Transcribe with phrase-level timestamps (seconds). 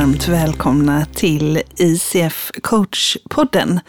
[0.00, 3.80] varmt välkomna till ICF Coach-podden,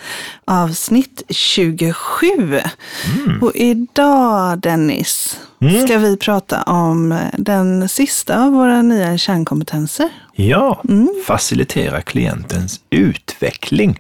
[0.46, 2.28] avsnitt 27.
[2.28, 3.42] Mm.
[3.42, 5.88] Och idag, Dennis, mm.
[5.88, 10.10] ska vi prata om den sista av våra nya kärnkompetenser.
[10.36, 11.10] Ja, mm.
[11.28, 14.00] facilitera klientens utveckling.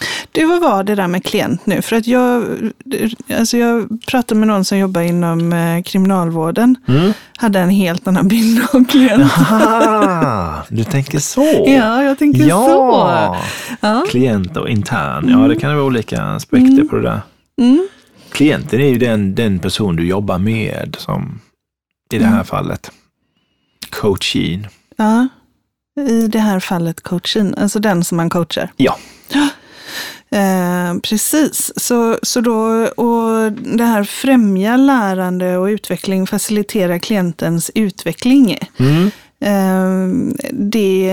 [0.00, 0.28] Mm.
[0.32, 1.82] Du, vad var det där med klient nu?
[1.82, 2.44] För att jag,
[3.38, 6.76] alltså jag pratade med någon som jobbar inom eh, kriminalvården.
[6.88, 7.12] Mm.
[7.36, 9.32] Hade en helt annan bild av klient.
[9.38, 11.64] Aha, du tänker så?
[11.66, 12.66] Ja, jag tänker ja.
[12.66, 13.36] så.
[13.80, 14.04] Ja.
[14.10, 16.88] Klient och intern, ja det kan vara olika aspekter mm.
[16.88, 17.20] på det där.
[17.60, 17.88] Mm.
[18.30, 21.40] Klienten är ju den, den person du jobbar med, som
[22.12, 22.44] i det här mm.
[22.44, 22.90] fallet
[23.90, 24.66] coachin.
[24.96, 25.28] Ja,
[26.08, 28.72] i det här fallet coachin, alltså den som man coachar.
[28.76, 28.98] Ja.
[30.30, 38.58] Eh, precis, så, så då, och det här främja lärande och utveckling, facilitera klientens utveckling.
[38.78, 39.10] Mm.
[39.40, 41.10] Eh, det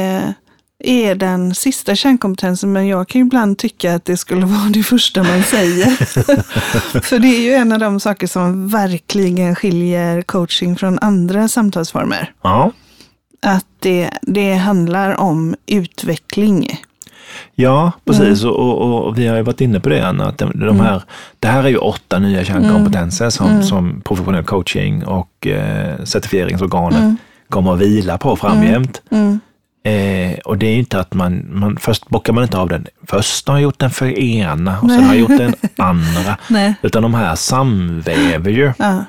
[0.84, 5.24] är den sista kärnkompetensen, men jag kan ibland tycka att det skulle vara det första
[5.24, 5.90] man säger.
[7.02, 12.34] För det är ju en av de saker som verkligen skiljer coaching från andra samtalsformer.
[12.42, 12.72] Ja.
[13.42, 16.82] Att det, det handlar om utveckling.
[17.56, 18.44] Ja, precis.
[18.44, 18.56] Mm.
[18.56, 20.80] Och, och, och, vi har ju varit inne på det, Anna, att de, de mm.
[20.80, 21.02] här,
[21.40, 23.64] det här är ju åtta nya kärnkompetenser som, mm.
[23.64, 27.18] som professionell coaching och eh, certifieringsorganet mm.
[27.50, 29.02] kommer att vila på framgent.
[29.12, 29.40] Mm.
[29.86, 33.48] Eh, och det är inte att man, man, först bockar man inte av den först
[33.48, 34.98] har gjort den för ena och Nej.
[34.98, 36.38] sen har gjort den andra.
[36.48, 36.76] Nej.
[36.82, 38.74] Utan de här samväver ju.
[38.78, 39.06] Ja.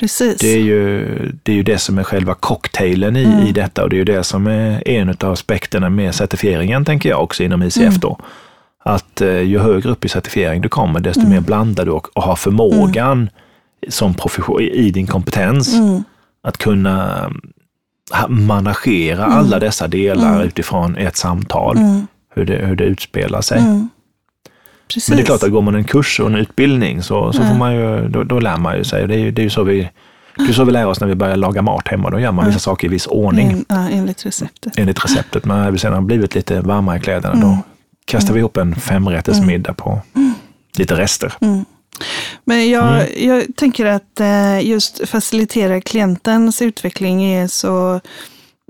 [0.00, 0.40] Precis.
[0.40, 1.06] Det är, ju,
[1.42, 3.46] det är ju det som är själva cocktailen i, mm.
[3.46, 7.08] i detta och det är ju det som är en av aspekterna med certifieringen, tänker
[7.08, 7.98] jag också inom ICF mm.
[7.98, 8.18] då.
[8.84, 11.32] Att eh, ju högre upp i certifiering du kommer, desto mm.
[11.32, 13.28] mer blandad du och, och har förmågan mm.
[13.88, 16.04] som profession, i din kompetens mm.
[16.42, 17.30] att kunna
[18.28, 19.38] managera mm.
[19.38, 21.78] alla dessa delar utifrån ett samtal,
[22.34, 23.62] hur, det, hur det utspelar sig.
[24.88, 25.08] Precis.
[25.08, 27.54] Men det är klart att går man en kurs och en utbildning så, så får
[27.54, 29.08] man ju, då, då lär man ju sig.
[29.08, 29.90] Det är ju, det är ju så vi
[30.36, 32.10] det är så vi lär oss när vi börjar laga mat hemma.
[32.10, 33.50] Då gör man vissa saker i viss ordning.
[33.50, 34.78] En, ja, enligt receptet.
[34.78, 35.44] Enligt receptet.
[35.44, 37.48] Men när vi sedan har blivit lite varmare i kläderna, mm.
[37.48, 37.58] då
[38.04, 39.76] kastar vi ihop en femrättersmiddag mm.
[39.76, 40.34] på mm.
[40.78, 41.32] lite rester.
[41.40, 41.64] Mm.
[42.44, 43.28] Men jag, mm.
[43.28, 47.94] jag tänker att eh, just facilitera klientens utveckling är så,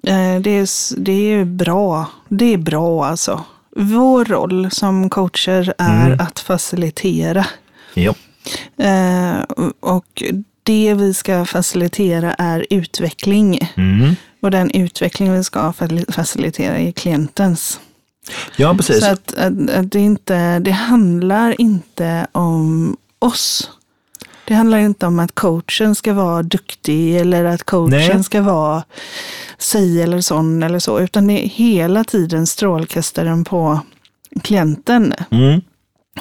[0.06, 2.06] eh, det är, det är bra.
[2.28, 3.44] Det är bra alltså.
[3.77, 6.21] Vår roll som coacher är mm.
[6.21, 7.47] att facilitera.
[7.95, 8.15] Ja.
[8.79, 9.43] Eh,
[9.81, 10.23] och
[10.62, 13.73] det vi ska facilitera är utveckling.
[13.77, 14.17] Mm.
[14.41, 15.73] Och den utveckling vi ska
[16.09, 17.81] facilitera är klientens.
[18.57, 19.01] Ja, precis.
[19.01, 23.71] Så att, att, att det, inte, det handlar inte om oss.
[24.47, 28.25] Det handlar inte om att coachen ska vara duktig eller att coachen Nej.
[28.25, 28.84] ska vara
[29.59, 33.81] si eller sån eller så, utan det är hela tiden strålkastaren på
[34.43, 35.15] klienten.
[35.31, 35.60] Mm.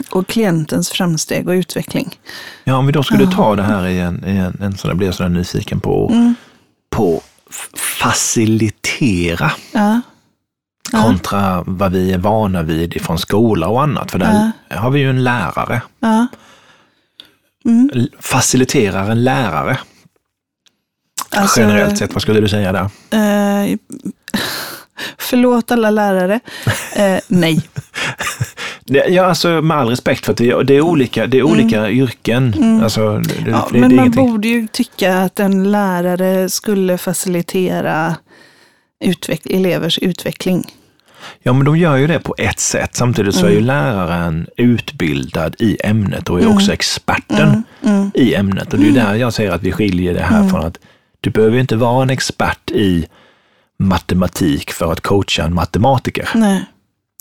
[0.10, 2.20] Och klientens framsteg och utveckling.
[2.64, 4.96] Ja, om vi då skulle ta det här i en, i en, en sån där,
[4.96, 6.36] blir jag sådär nyfiken på, mm.
[6.90, 7.22] på
[8.02, 9.52] facilitera.
[9.72, 10.02] Ja.
[10.92, 11.64] Kontra ja.
[11.68, 14.12] vad vi är vana vid från skola och annat.
[14.12, 14.78] För där ja.
[14.78, 15.82] har vi ju en lärare.
[17.66, 17.90] Mm.
[18.20, 19.78] Faciliterar en lärare.
[21.36, 22.90] Alltså, Generellt sett, vad skulle du säga där?
[23.12, 23.78] Eh,
[25.18, 26.40] förlåt alla lärare.
[26.96, 27.62] Eh, nej.
[28.86, 30.38] Ja, alltså med all respekt för att
[30.68, 31.92] det är olika, det är olika mm.
[31.92, 32.54] yrken.
[32.58, 32.84] Mm.
[32.84, 34.26] Alltså, det, ja, det, men det man ingenting.
[34.26, 38.16] borde ju tycka att en lärare skulle facilitera
[39.00, 40.66] utveck elevers utveckling.
[41.44, 42.96] Ja, men de gör ju det på ett sätt.
[42.96, 43.66] Samtidigt så är ju mm.
[43.66, 46.56] läraren utbildad i ämnet och är mm.
[46.56, 47.96] också experten mm.
[47.96, 48.12] mm.
[48.14, 48.74] i ämnet.
[48.74, 50.80] Och det är där jag säger att vi skiljer det här från att
[51.22, 53.08] du behöver inte vara en expert i
[53.80, 56.30] matematik för att coacha en matematiker.
[56.36, 56.66] Nej.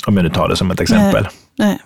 [0.06, 1.28] Om jag nu tar det som ett exempel.
[1.58, 1.78] Nej.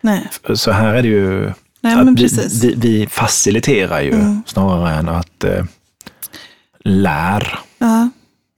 [0.00, 0.28] Nej.
[0.54, 2.28] Så här är det ju Nej, vi,
[2.62, 4.42] vi, vi, faciliterar ju mm.
[4.46, 5.64] snarare än att eh,
[6.84, 7.58] lär.
[7.78, 8.08] Ja,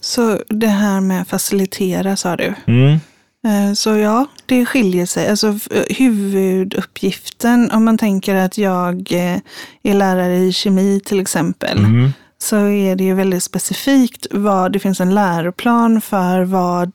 [0.00, 2.54] så det här med facilitera sa du.
[2.66, 3.00] Mm.
[3.46, 5.28] Eh, så ja, det skiljer sig.
[5.28, 5.58] Alltså
[5.88, 9.38] huvuduppgiften, om man tänker att jag eh,
[9.82, 12.12] är lärare i kemi till exempel, mm
[12.42, 16.92] så är det ju väldigt specifikt vad det finns en läroplan för vad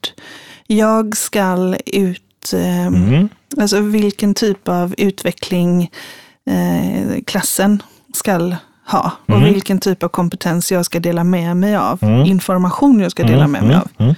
[0.68, 3.30] jag ska ut, eh, mm.
[3.57, 5.92] alltså vilken typ av utveckling
[6.50, 9.53] eh, klassen ska ha och mm.
[9.53, 12.25] vilken typ av kompetens jag ska dela med mig av, mm.
[12.25, 13.51] information jag ska dela mm.
[13.51, 13.87] med mig av.
[13.97, 14.15] Mm.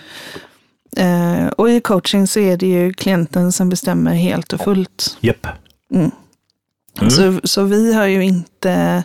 [0.97, 5.17] Eh, och i coaching så är det ju klienten som bestämmer helt och fullt.
[5.21, 5.47] Yep.
[7.09, 9.03] Så, så vi har ju inte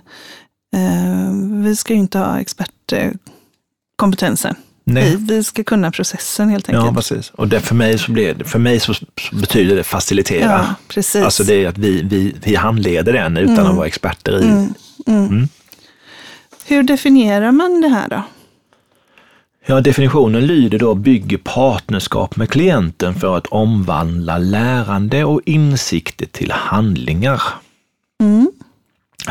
[0.76, 1.32] Eh,
[1.62, 4.54] vi ska ju inte ha expertkompetensen.
[4.84, 6.86] Vi, vi ska kunna processen helt enkelt.
[6.86, 7.30] Ja, precis.
[7.30, 10.50] Och det, för mig, så blir det, för mig så, så betyder det facilitera.
[10.50, 11.24] Ja, precis.
[11.24, 13.66] Alltså det är att vi, vi, vi handleder den utan Mm.
[13.66, 14.68] att vara experter i.
[16.66, 18.22] Hur definierar man det här då?
[19.66, 26.50] Ja, definitionen lyder då bygger partnerskap med klienten för att omvandla lärande och insikter till
[26.52, 27.42] handlingar.
[28.20, 28.52] Mm.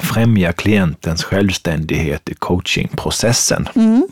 [0.02, 3.68] Främja klientens självständighet i coachingprocessen.
[3.76, 4.08] Mm.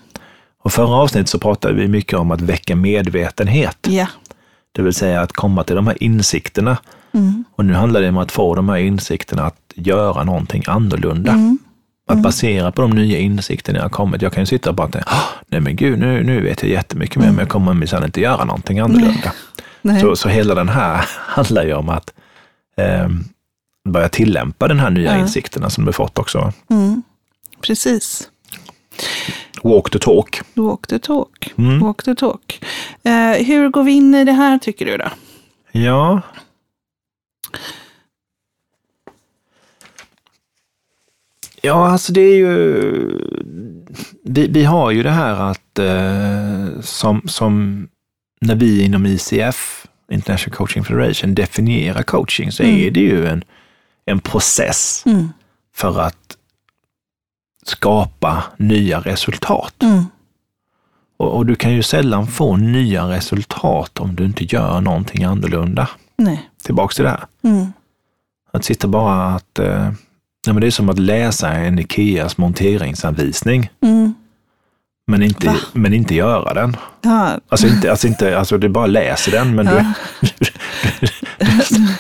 [0.61, 3.77] Och förra avsnittet så pratade vi mycket om att väcka medvetenhet.
[3.81, 4.07] Ja.
[4.71, 6.77] Det vill säga att komma till de här insikterna.
[7.11, 7.43] Mm.
[7.55, 11.31] Och nu handlar det om att få de här insikterna att göra någonting annorlunda.
[11.31, 11.57] Mm.
[12.07, 14.21] Att basera på de nya insikterna jag har kommit.
[14.21, 16.71] Jag kan ju sitta och bara tänka, "Ah, nej men gud, nu, nu vet jag
[16.71, 19.33] jättemycket mer, men jag kommer minsann inte göra någonting annorlunda.
[19.81, 20.01] Nej.
[20.01, 22.13] Så, så hela den här handlar ju om att
[22.77, 23.07] eh,
[23.89, 25.17] börja tillämpa den här nya Ja.
[25.21, 26.53] insikterna som du fått också.
[26.69, 27.03] Mm.
[27.61, 28.29] Precis.
[29.63, 30.41] Walk the talk.
[30.53, 31.53] Walk the talk.
[31.57, 31.79] Mm.
[31.79, 32.65] Walk the talk.
[33.03, 35.07] Eh, hur går vi in i det här tycker du då?
[35.71, 36.21] Ja.
[41.61, 42.81] Ja, alltså det är ju...
[44.23, 47.87] Vi, vi har ju det här att eh, som, som
[48.41, 52.75] när vi inom ICF, International Coaching Federation, definierar coaching så Mm.
[52.87, 53.43] är det ju en,
[54.05, 55.29] en process Mm.
[55.75, 56.37] för att
[57.65, 59.83] skapa nya resultat.
[59.83, 60.03] Mm.
[61.17, 65.89] Och, och du kan ju sällan få nya resultat om du inte gör någonting annorlunda.
[66.17, 66.49] Nej.
[66.63, 67.25] Tillbaks till det här.
[67.43, 67.67] Mm.
[68.51, 69.59] Att sitta bara att...
[69.59, 69.91] Eh,
[70.47, 74.13] nej men det är som att läsa en Ikeas monteringsanvisning, Mm.
[75.07, 75.55] men inte, Va?
[75.73, 76.77] men inte göra den.
[77.01, 77.39] Ja.
[77.49, 79.83] Alltså, inte, alltså, inte, alltså du bara läser den, men Ja.
[80.21, 80.27] du,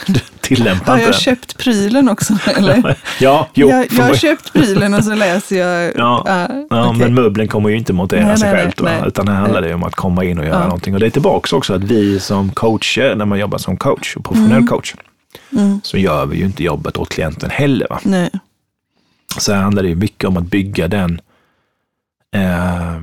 [0.13, 1.19] du tillämpar Har inte jag den.
[1.19, 2.33] köpt prylen också?
[2.57, 2.97] Eller?
[3.19, 3.69] Ja, jo.
[3.69, 5.91] jag, jag har köpt prylen och så läser jag.
[5.97, 6.23] Ja,
[6.69, 6.99] Ja, okej.
[6.99, 8.99] men möbeln kommer ju inte montera Nej, sig nej, själv, nej, va?
[8.99, 9.07] nej.
[9.07, 10.63] utan här handlar det om att komma in och göra Ja.
[10.63, 10.93] någonting.
[10.93, 14.23] Och det är tillbaka också att vi som coacher, när man jobbar som coach, och
[14.25, 14.93] professionell coach,
[15.51, 15.81] Mm.
[15.83, 17.87] så gör vi ju inte jobbet åt klienten heller.
[17.89, 17.99] Va?
[18.03, 18.29] Nej.
[19.37, 21.21] Så här handlar det mycket om att bygga den
[22.35, 22.95] eh,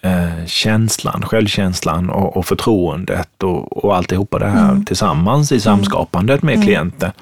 [0.00, 6.62] eh, känslan, självkänslan och, och förtroendet och, och alltihopa det här tillsammans i samskapandet med
[6.62, 7.12] klienten.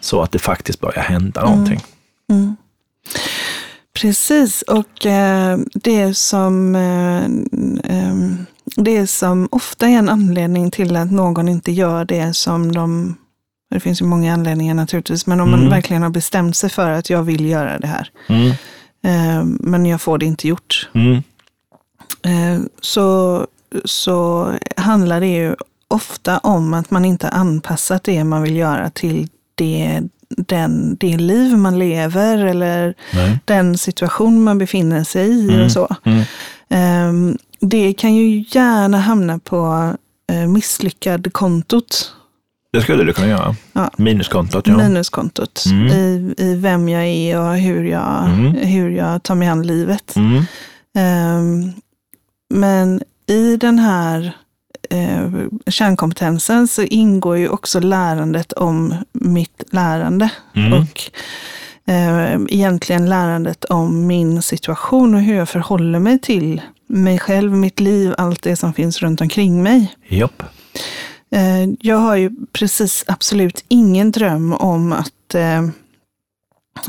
[0.00, 1.80] Så att det faktiskt börjar hända någonting.
[2.30, 2.56] Mm.
[4.00, 7.24] Precis, och eh, det som eh,
[7.84, 8.46] ehm,
[8.76, 13.16] det som ofta är en anledning till att någon inte gör det som de
[13.70, 15.70] det finns ju många anledningar naturligtvis, men om man Mm.
[15.70, 18.48] verkligen har bestämt sig för att jag vill göra det här, Mm.
[19.04, 21.14] eh, men jag får det inte gjort, Mm.
[22.22, 23.46] eh, så,
[23.84, 25.54] så handlar det ju
[25.88, 31.16] ofta om att man inte har anpassat det man vill göra till det, den, det
[31.16, 33.38] liv man lever eller Nej.
[33.44, 35.64] den situation man befinner sig i Mm.
[35.64, 35.96] och så.
[36.68, 39.92] Ehm, det kan ju gärna hamna på
[40.32, 42.12] eh, misslyckad kontot,
[42.72, 43.56] Det skulle du kunna göra.
[43.72, 43.90] Ja.
[43.96, 44.76] Minuskontot, ja.
[44.76, 45.86] minuskontot, Mm.
[45.86, 48.54] i, i vem jag är och hur jag, Mm.
[48.54, 50.16] hur jag tar mig an livet.
[50.16, 50.42] Mm.
[50.98, 51.72] Ehm,
[52.54, 54.32] men i den här
[54.90, 55.28] eh,
[55.66, 60.28] kärnkompetensen så ingår ju också lärandet om mitt lärande.
[60.56, 60.72] Mm.
[60.72, 61.02] Och
[61.92, 67.80] eh, egentligen lärandet om min situation och hur jag förhåller mig till mig själv, mitt
[67.80, 69.94] liv, allt det som finns runt omkring mig.
[70.08, 70.42] Japp.
[71.80, 75.62] Jag har ju precis absolut ingen dröm om att eh,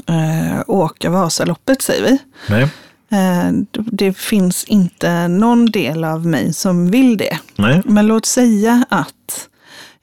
[0.07, 2.17] eh, åka Vasaloppet, säger vi.
[2.49, 2.63] Nej.
[3.11, 7.39] Eh, det finns inte någon del av mig som vill det.
[7.55, 7.81] Nej.
[7.85, 9.49] Men låt säga att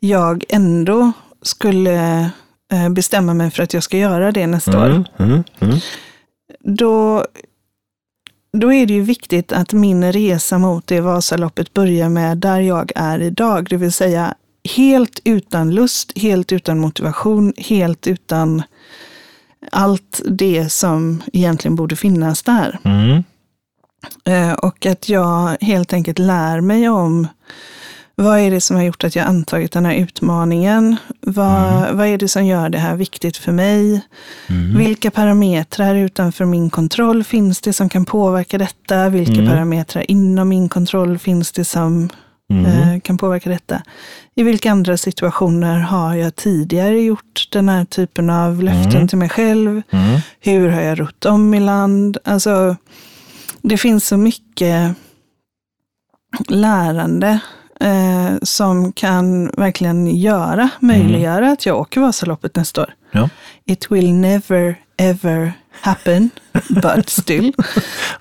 [0.00, 1.12] jag ändå
[1.42, 2.30] skulle
[2.72, 4.86] eh, bestämma mig för att jag ska göra det nästa år.
[4.86, 5.04] Mm.
[5.18, 5.44] Mm.
[5.60, 5.78] Mm.
[6.64, 7.24] Då,
[8.60, 12.92] då är det ju viktigt att min resa mot det Vasaloppet börjar med där jag
[12.94, 13.66] är idag.
[13.70, 14.34] Det vill säga
[14.76, 18.62] helt utan lust, helt utan motivation, helt utan
[19.72, 22.78] allt det som egentligen borde finnas där.
[22.84, 23.24] Mm.
[24.24, 27.28] Eh, Och att jag helt enkelt lär mig om
[28.18, 30.96] vad är det som har gjort att jag antagit den här utmaningen?
[31.20, 34.00] Vad, vad är det som gör det här viktigt för mig?
[34.46, 34.78] Mm.
[34.78, 39.08] Vilka parametrar utanför min kontroll finns det som kan påverka detta?
[39.08, 39.46] Vilka Mm.
[39.46, 42.08] parametrar inom min kontroll finns det som
[42.50, 42.64] Mm.
[42.66, 43.82] eh, kan påverka detta?
[44.34, 49.08] I vilka andra situationer har jag tidigare gjort den här typen av löften Mm.
[49.08, 49.82] till mig själv?
[49.90, 50.20] Mm.
[50.40, 52.18] Hur har jag rott om i land?
[52.24, 52.76] Alltså,
[53.62, 54.94] det finns så mycket
[56.48, 57.38] lärande
[57.80, 62.94] eh, som kan verkligen göra, möjliggöra att jag åker Vasaloppet nästa år.
[63.10, 63.28] Ja.
[63.64, 66.30] It will never ever happen,
[66.68, 67.52] but still.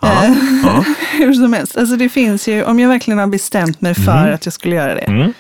[0.02, 0.34] Ja, Eh,
[0.64, 0.84] ja.
[1.18, 4.46] Hur som helst, alltså det finns ju, om jag verkligen har bestämt mig för att
[4.46, 5.34] jag skulle göra det, Mm.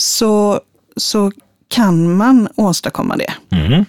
[0.00, 0.60] så,
[0.96, 1.32] så
[1.68, 3.32] kan man åstadkomma det.
[3.56, 3.84] Mm.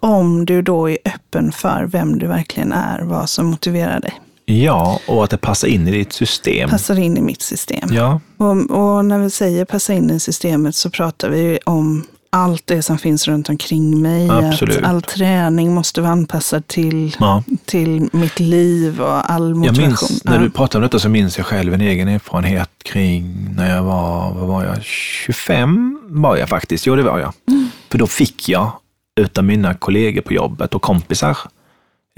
[0.00, 4.20] Om du då är öppen för vem du verkligen är, vad som motiverar dig.
[4.46, 6.70] Ja, och att det passar in i ditt system.
[6.70, 7.88] Passar in i mitt system.
[7.92, 12.62] Ja, Och, och när vi säger passa in i systemet så pratar vi om allt
[12.66, 14.30] det som finns runt omkring mig.
[14.30, 14.78] Absolut.
[14.78, 17.42] Att all träning måste vara anpassad till, ja.
[17.64, 19.86] till mitt liv och all Jag motivation.
[19.88, 23.74] minns, när du pratade om detta så minns jag själv en egen erfarenhet kring när
[23.74, 26.86] jag var, vad var jag, 25 var jag faktiskt.
[26.86, 27.32] Jo, det var jag.
[27.48, 27.68] Mm.
[27.90, 28.72] För då fick jag
[29.20, 31.38] utav mina kollegor på jobbet och kompisar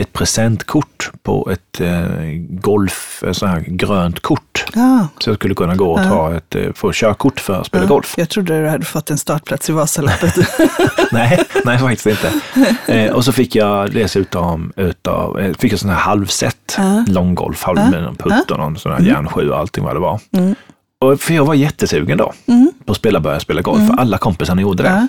[0.02, 2.06] ett presentkort på ett eh,
[2.48, 4.64] golf, eh, så här grönt kort.
[4.74, 7.84] Ja, Så jag skulle kunna gå och ta ett, eh, få körkort för att spela
[7.84, 7.88] ja.
[7.88, 8.14] golf.
[8.16, 10.34] Jag trodde du hade fått en startplats i Vasaloppet.
[11.12, 12.32] nej, nej faktiskt inte.
[12.86, 17.04] Eh, och så fick jag dessutom utav, eh, fick jag sån här halvset, Ja.
[17.08, 17.90] långgolf, halv Ja.
[17.90, 20.20] med någon putt och någon sån här järnsju och allting vad det var.
[20.32, 20.54] Mm.
[21.00, 22.72] Och för jag var jättesugen då Mm.
[22.84, 25.08] på att spela, börja spela golf, för alla kompisarna gjorde det.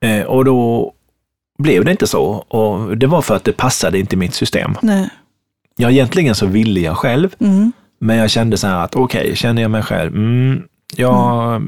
[0.00, 0.08] Ja.
[0.08, 0.92] Eh, och då
[1.62, 2.24] blev det inte så.
[2.48, 4.74] Och det var för att det passade inte mitt system.
[4.82, 5.08] Nej.
[5.76, 7.72] Ja, egentligen så ville jag själv, Mm.
[8.00, 10.62] men jag kände så här att okej, känner jag mig själv, mm,
[10.96, 11.62] jag,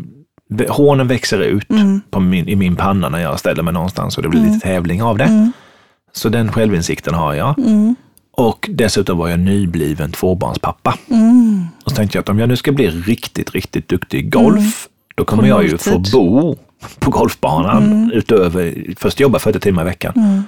[0.68, 2.00] hårnen växer ut Mm.
[2.30, 5.18] min, i min panna när jag ställer mig någonstans och det blir lite tävling av
[5.18, 5.24] det.
[5.24, 5.52] Mm.
[6.12, 7.58] Så den självinsikten har jag.
[7.58, 7.96] Mm.
[8.36, 10.98] Och dessutom var jag nybliven tvåbarnspappa.
[11.10, 11.66] Mm.
[11.84, 14.88] Och så tänkte jag att om jag nu ska bli riktigt, riktigt duktig i golf,
[15.14, 16.56] då kommer jag ju få bo
[16.98, 20.12] på golfbanan utöver, först jobba 40 timmar i veckan.
[20.16, 20.42] Mm.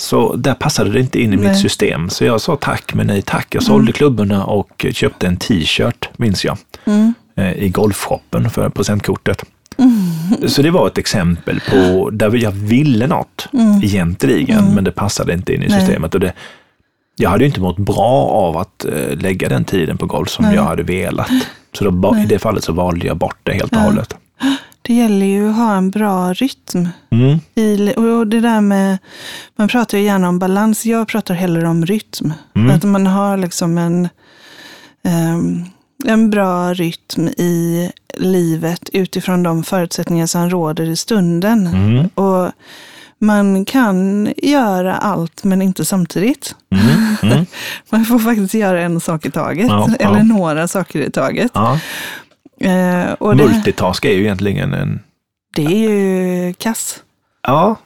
[0.00, 1.48] Så där passade det inte in i Nej.
[1.48, 2.10] mitt system.
[2.10, 3.46] Så jag sa tack men nej tack.
[3.54, 7.14] Jag sålde klubborna och köpte en t-shirt, minns jag, Mm.
[7.36, 9.44] eh, i golfshoppen för presentkortet.
[10.46, 13.48] Så det var ett exempel på där jag ville något
[13.82, 15.80] egentligen, men det passade inte in i Nej.
[15.80, 16.14] systemet.
[16.14, 16.32] Och det,
[17.16, 20.44] jag hade ju inte mått bra av att eh, lägga den tiden på golf som
[20.44, 20.54] Nej.
[20.54, 21.30] jag hade velat.
[21.72, 23.82] Så då, i det fallet så valde jag bort det helt och Ja.
[23.82, 24.14] hållet.
[24.88, 26.88] Det gäller ju att ha en bra rytm.
[27.10, 27.40] Mm.
[27.54, 28.98] I, och det där med,
[29.56, 32.32] man pratar ju gärna om balans, jag pratar hellre om rytm.
[32.56, 32.76] Mm.
[32.76, 34.08] Att man har liksom en,
[35.04, 35.64] ehm,
[36.04, 41.66] en bra rytm i livet utifrån de förutsättningar som råder i stunden.
[41.66, 42.08] Mm.
[42.14, 42.52] Och
[43.18, 46.54] man kan göra allt men inte samtidigt.
[46.70, 47.16] Mm.
[47.22, 47.46] Mm.
[47.90, 50.08] Man får faktiskt göra en sak i taget, Ja, ja.
[50.08, 51.50] eller några saker i taget.
[51.54, 51.78] Ja.
[52.60, 55.00] Eh, och det, Multitask är ju egentligen en...
[55.56, 57.02] det är ju kass.
[57.42, 57.76] Ja,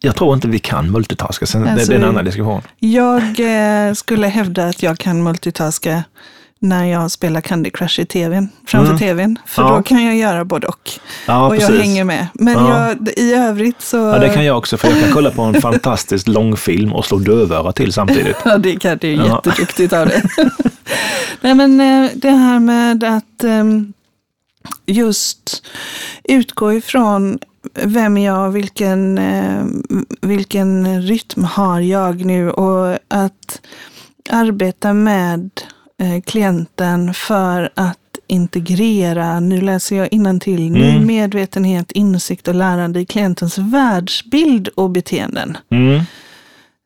[0.00, 1.46] jag tror inte vi kan multitaska.
[1.46, 2.62] Sen, Alltså, det är en annan diskussion.
[2.78, 6.04] Jag eh, skulle hävda att jag kan multitaska
[6.62, 8.98] när jag spelar Candy Crush i tvn, framför Mm.
[8.98, 9.38] tvn.
[9.46, 9.76] För Ja.
[9.76, 10.90] då kan jag göra både och.
[11.26, 11.80] Ja, och jag precis.
[11.80, 12.26] hänger med.
[12.34, 12.88] Men Ja.
[12.88, 13.96] jag, i övrigt så...
[13.96, 17.18] Ja, det kan jag också, för jag kan kolla på en fantastisk långfilm och slå
[17.18, 18.36] dövöra till samtidigt.
[18.44, 19.24] Ja, det kan är Ja.
[19.44, 20.22] jätteduktigt av det.
[21.40, 23.92] Nej, men eh, det här med att ehm,
[24.86, 25.66] just
[26.24, 27.38] utgå ifrån
[27.74, 29.64] vem är jag, vilken, eh,
[30.20, 33.60] vilken rytm har jag nu och att
[34.30, 35.50] arbeta med
[35.98, 37.96] eh, klienten för att
[38.26, 41.06] integrera, nu läser jag innantill, ny Mm.
[41.06, 45.56] medvetenhet, insikt och lärande i klientens världsbild och beteenden.
[45.70, 46.00] Mm.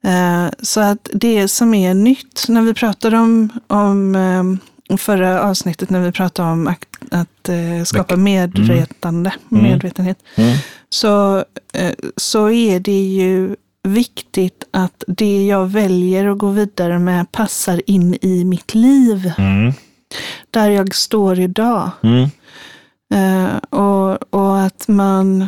[0.04, 4.58] Eh, Så att det som är nytt, när vi pratade om, om
[4.98, 6.66] förra avsnittet, när vi pratade om
[7.14, 9.64] att, eh, skapa medvetande, Mm.
[9.64, 10.56] medvetenhet, Mm.
[10.88, 17.33] så, eh, så är det ju viktigt att det jag väljer att gå vidare med
[17.33, 19.73] passar in i mitt liv, Mm.
[20.50, 21.90] där jag står idag.
[22.02, 22.28] Mm.
[23.14, 25.47] Eh, och, och att man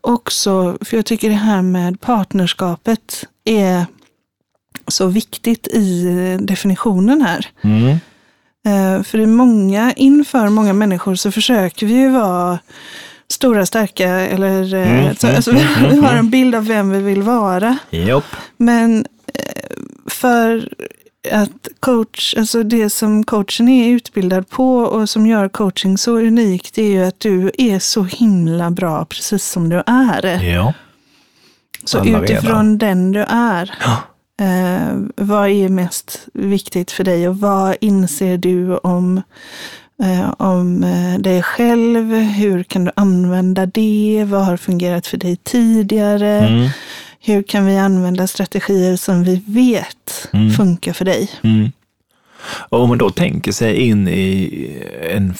[0.00, 3.86] också, för jag tycker det här med partnerskapet är
[4.88, 6.04] så viktigt i
[6.40, 7.46] definitionen här.
[7.62, 7.96] Mm.
[8.66, 12.58] Eh, för i många, inför många människor så försöker vi ju vara
[13.28, 16.18] stora, starka eller eh, Mm, så, mm, alltså, mm, vi mm, har mm.
[16.18, 17.78] en bild av vem vi vill vara.
[17.90, 18.24] Jopp.
[18.56, 20.68] Men eh, för
[21.32, 26.78] att coach, alltså det som coachen är utbildad på och som gör coaching så unikt
[26.78, 30.44] är ju att du är så himla bra precis som du är.
[30.44, 30.72] Ja.
[31.84, 34.02] Så utifrån den du är, Ja.
[34.40, 39.22] Eh, vad är mest viktigt för dig och vad inser du om,
[40.02, 42.12] eh, om eh, dig själv?
[42.14, 44.24] Hur kan du använda det?
[44.26, 46.28] Vad har fungerat för dig tidigare?
[46.48, 46.68] Mm.
[47.20, 50.50] Hur kan vi använda strategier som vi vet Mm.
[50.50, 51.30] funkar för dig?
[51.42, 51.72] Mm.
[52.68, 55.34] Och om man då tänker sig in i en,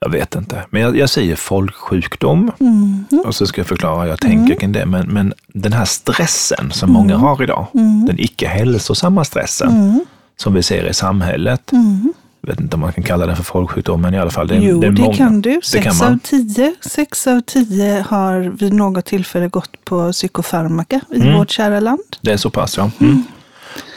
[0.00, 3.04] jag vet inte, men jag, jag säger folksjukdom Mm.
[3.24, 4.86] och så ska jag förklara hur jag tänker kring det.
[4.86, 7.26] Men, men den här stressen som många Mm.
[7.26, 7.66] har idag,
[8.06, 10.00] den icke hälsosamma stressen
[10.36, 11.72] som vi ser i samhället.
[11.72, 12.12] Mm.
[12.40, 14.48] Jag vet inte om man kan kalla den för folksjukdom, men i alla fall.
[14.48, 15.16] Det, är- Jo, det, det, är många.
[15.16, 15.54] kan du.
[15.54, 21.00] Det Sex, kan av tio, sex av tio har vid något tillfälle gått på psykofarmaka
[21.14, 21.34] i Mm.
[21.38, 22.00] vårt kära land.
[22.20, 22.90] Det är så pass, ja.
[23.00, 23.22] Mm.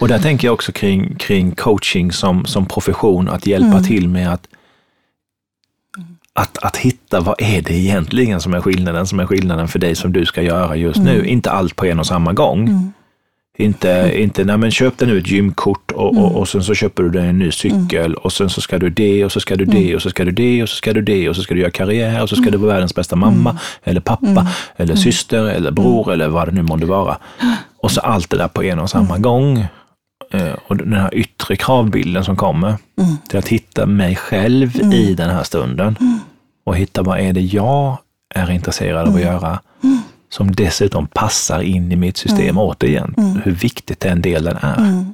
[0.02, 3.84] Och där tänker jag också kring, kring coaching som, som profession, att hjälpa Mm.
[3.84, 4.48] till med att,
[6.34, 9.96] att, att hitta vad är det egentligen som är skillnaden, som är skillnaden för dig
[9.96, 11.14] som du ska göra just Mm.
[11.14, 11.26] nu.
[11.26, 12.92] Inte allt på en och samma gång.
[13.58, 16.24] Inte, inte nej men köp dig nu ett gymkort och, Mm.
[16.24, 18.90] och, och sen så köper du dig en ny cykel och sen så ska du
[18.90, 19.76] det och så ska du Mm.
[19.76, 21.60] det och så ska du det och så ska du det och så ska du
[21.62, 22.52] göra karriär och så ska Mm.
[22.52, 24.48] du vara världens bästa mamma eller pappa
[24.78, 26.14] eller syster eller bror Mm.
[26.14, 27.18] eller vad det nu månde vara.
[27.84, 29.66] Och så allt det där på en och samma gång.
[30.32, 32.76] Eh, Och den här yttre kravbilden som kommer
[33.30, 35.96] till att hitta mig själv i den här stunden
[36.66, 37.98] och hitta vad är det jag
[38.36, 39.60] är intresserad av att göra
[40.30, 43.42] som dessutom passar in i mitt system återigen.
[43.44, 45.06] Hur viktigt den delen är.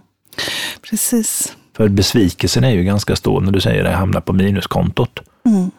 [0.90, 1.56] Precis.
[1.78, 5.20] För besvikelsen är ju ganska stor när du säger att jag hamnar på minuskontot.
[5.46, 5.72] Mm.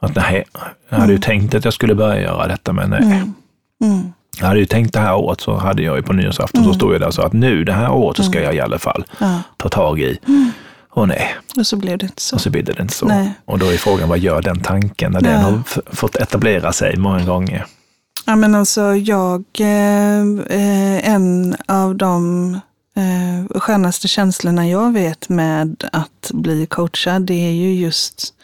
[0.00, 0.44] Att nej,
[0.88, 3.22] jag hade ju tänkt att jag skulle börja göra detta, men nej.
[4.40, 4.46] Mm.
[4.46, 6.94] Jag hade ju tänkt det här året så hade jag ju på nyårsafton så stod
[6.94, 9.04] jag där och sa att nu det här året så ska jag i alla fall
[9.18, 9.42] Ja.
[9.56, 10.18] ta tag i.
[10.92, 12.36] Och nej, Och så blev det inte så.
[12.36, 13.06] och så blir det inte så.
[13.06, 13.32] Nej.
[13.44, 15.32] Och då är frågan, vad gör den tanken när Nej.
[15.32, 15.62] den har
[15.94, 17.66] fått etablera sig många gånger?
[18.26, 20.20] Ja, men alltså jag, eh,
[20.58, 22.54] eh, en av de
[22.96, 28.34] eh, skönaste känslorna jag vet med att bli coachad, det är ju just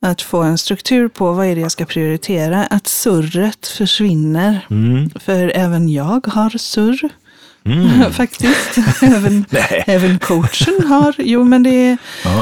[0.00, 2.66] att få en struktur på vad är det jag ska prioritera.
[2.66, 4.66] Att surret försvinner.
[4.70, 5.10] Mm.
[5.10, 7.08] För även jag har surr.
[7.64, 8.12] Mm.
[8.12, 8.78] Faktiskt.
[9.02, 9.44] även,
[9.86, 11.14] även coachen har.
[11.18, 12.40] Jo, men det är, Ja.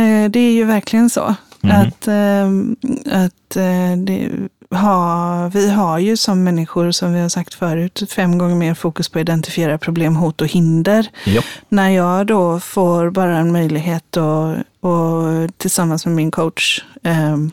[0.00, 1.34] Eh, Det är ju verkligen så.
[1.62, 1.80] Mm.
[1.80, 4.30] Att, ehm, att eh, det,
[4.74, 9.08] ha, vi har ju som människor, som vi har sagt förut, fem gånger mer fokus
[9.08, 11.06] på att identifiera problem, hot och hinder.
[11.24, 11.42] Ja.
[11.68, 17.50] När jag då får bara en möjlighet att och tillsammans med min coach ehm,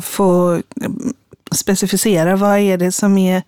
[0.00, 0.50] få
[0.82, 1.12] ehm,
[1.50, 3.42] specificera vad är det som är,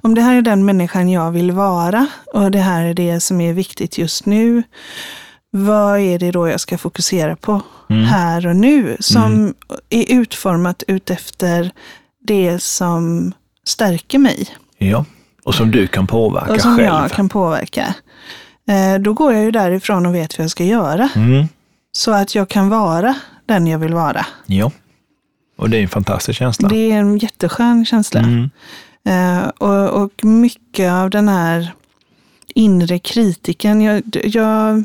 [0.00, 3.40] om det här är den människan jag vill vara och det här är det som
[3.40, 4.62] är viktigt just nu,
[5.54, 7.60] vad är det då jag ska fokusera på
[7.90, 8.04] Mm.
[8.04, 9.54] här och nu som
[9.90, 11.70] är utformat utefter
[12.26, 13.32] det som
[13.66, 14.46] stärker mig
[14.78, 15.04] ja.
[15.44, 16.86] Och som du kan påverka och som själv.
[16.88, 17.94] jag kan påverka.
[18.68, 21.46] Eh, Då går jag ju därifrån och vet vad jag ska göra Mm.
[21.92, 23.14] så att jag kan vara
[23.46, 24.26] den jag vill vara.
[24.46, 24.70] Ja.
[25.58, 26.68] Och det är en fantastisk känsla.
[26.68, 28.20] Det är en jätteskön känsla.
[28.20, 28.50] Mm.
[29.04, 31.72] Eh, och, och mycket av den här
[32.54, 34.84] inre kritiken, jag, jag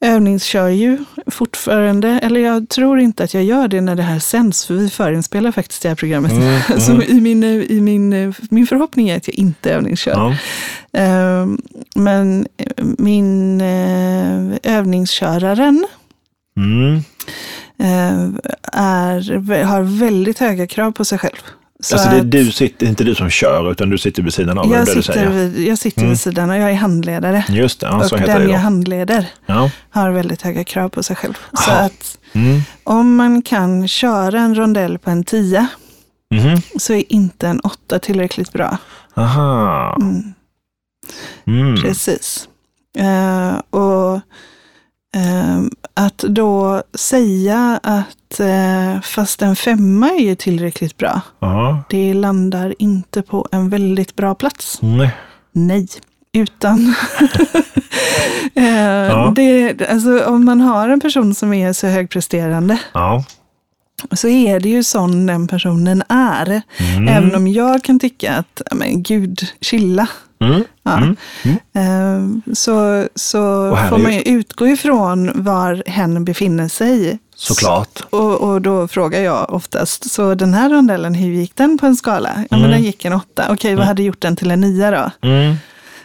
[0.00, 4.66] övningskör ju fortfarande, eller jag tror inte att jag gör det när det här sänds,
[4.66, 6.32] för vi förinspelar faktiskt det här programmet.
[6.32, 10.36] Mm, Så i min, i min, min förhoppning är att jag inte övningskör.
[10.92, 11.00] Ja.
[11.00, 11.46] Eh,
[11.94, 12.46] men
[12.98, 15.86] min eh, övningsköraren
[16.56, 16.94] Mm.
[17.78, 18.28] eh,
[18.72, 21.36] är, har väldigt höga krav på sig själv.
[21.82, 24.58] Så Alltså det är du sitter, inte du som kör, utan du sitter vid sidan
[24.58, 24.68] av.
[24.68, 25.28] det jag, det sitter säger?
[25.30, 26.10] vid, jag sitter Mm.
[26.10, 27.44] vid sidan och jag är handledare.
[27.48, 29.70] Just det, ja, och den det jag handleder Ja.
[29.90, 31.38] har väldigt höga krav på sig själv.
[31.64, 32.60] Så att Mm.
[32.84, 35.66] om man kan köra en rondell på en tia
[36.34, 36.60] Mhm.
[36.78, 38.78] så är inte en åtta tillräckligt bra.
[39.14, 39.96] Aha.
[40.00, 40.34] Mm,
[41.46, 41.76] Mm.
[41.82, 42.48] Precis.
[42.98, 44.20] Eh, och
[45.94, 51.82] att då säga att eh, fast en femma är ju tillräckligt bra, Ja.
[51.90, 54.78] det landar inte på en väldigt bra plats.
[54.82, 55.10] Nej.
[55.52, 55.86] Nej,
[56.32, 56.78] utan
[58.54, 63.24] eh, det, alltså, om man har en person som är så högpresterande Ja.
[64.12, 66.62] så är det ju sån den personen är.
[66.78, 67.08] Mm.
[67.08, 70.08] Även om jag kan tycka att, ja, men gud, chilla.
[70.40, 70.64] Mm.
[70.82, 70.96] Ja.
[70.98, 71.16] Mm.
[71.74, 77.18] Eh, så så här får man ju utgå ifrån var hen befinner sig.
[77.36, 78.00] Såklart.
[78.10, 81.96] Och, och då frågar jag oftast, så den här rondellen, hur gick den på en
[81.96, 82.30] skala?
[82.36, 82.70] Ja, men Mm.
[82.70, 83.46] den gick en åtta.
[83.50, 85.28] Okej, vad hade gjort den till en nia då?
[85.28, 85.54] Mm.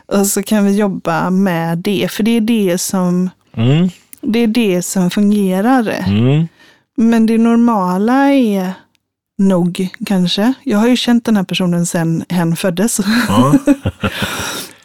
[0.05, 3.89] Och så kan vi jobba med det, för det är det som, Mm.
[4.21, 6.03] det, är det som fungerar.
[6.07, 6.47] Mm.
[6.95, 8.73] Men det normala är
[9.37, 12.99] nog kanske, jag har ju känt den här personen sedan hen föddes.
[13.27, 13.55] Ja.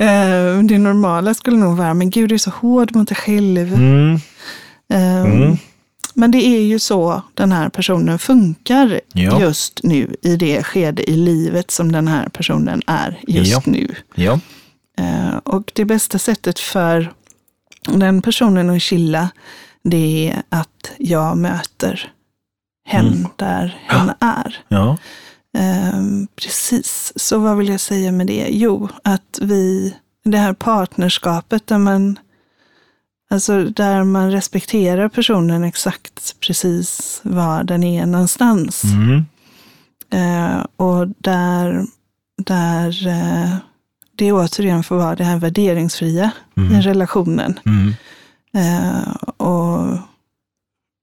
[0.01, 3.75] Eh, det normala skulle nog vara, men gud du är så hård mot dig själv.
[3.75, 4.15] Mm.
[4.93, 5.57] Eh, Mm.
[6.15, 9.41] Men det är ju så den här personen funkar Ja.
[9.41, 13.63] just nu i det skede i livet som den här personen är just Ja.
[13.67, 13.95] nu.
[14.15, 14.41] Ja.
[14.99, 17.13] Eh, Och det bästa sättet för
[17.89, 19.29] den personen att chilla,
[19.85, 22.13] det är att jag möter
[22.89, 23.29] hen Mm.
[23.37, 24.57] där hen är.
[24.69, 24.97] Ja.
[25.59, 28.47] Ehm, precis, så vad vill jag säga med det?
[28.51, 32.19] Jo, att vi, det här partnerskapet där man,
[33.31, 38.83] alltså där man respekterar personen exakt precis var den är någonstans.
[38.85, 39.25] Mm.
[40.13, 41.87] Eh, och där,
[42.45, 43.55] där eh,
[44.17, 46.81] det återigen får vara det här värderingsfria i Mm.
[46.83, 47.61] relationen.
[47.67, 47.95] Mm.
[48.55, 49.99] Eh, och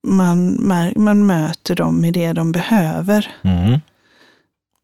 [0.06, 0.58] man,
[0.96, 3.36] man möter dem i det de behöver.
[3.41, 3.80] Mm.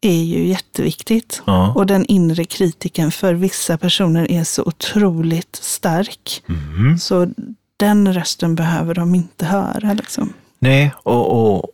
[0.00, 1.42] är ju jätteviktigt.
[1.46, 1.72] Ja.
[1.74, 6.42] Och den inre kritiken för vissa personer är så otroligt stark.
[6.48, 6.98] Mm.
[6.98, 7.28] Så
[7.76, 9.92] den rösten behöver de inte höra.
[9.92, 10.32] Liksom.
[10.58, 11.70] Nej, och, och,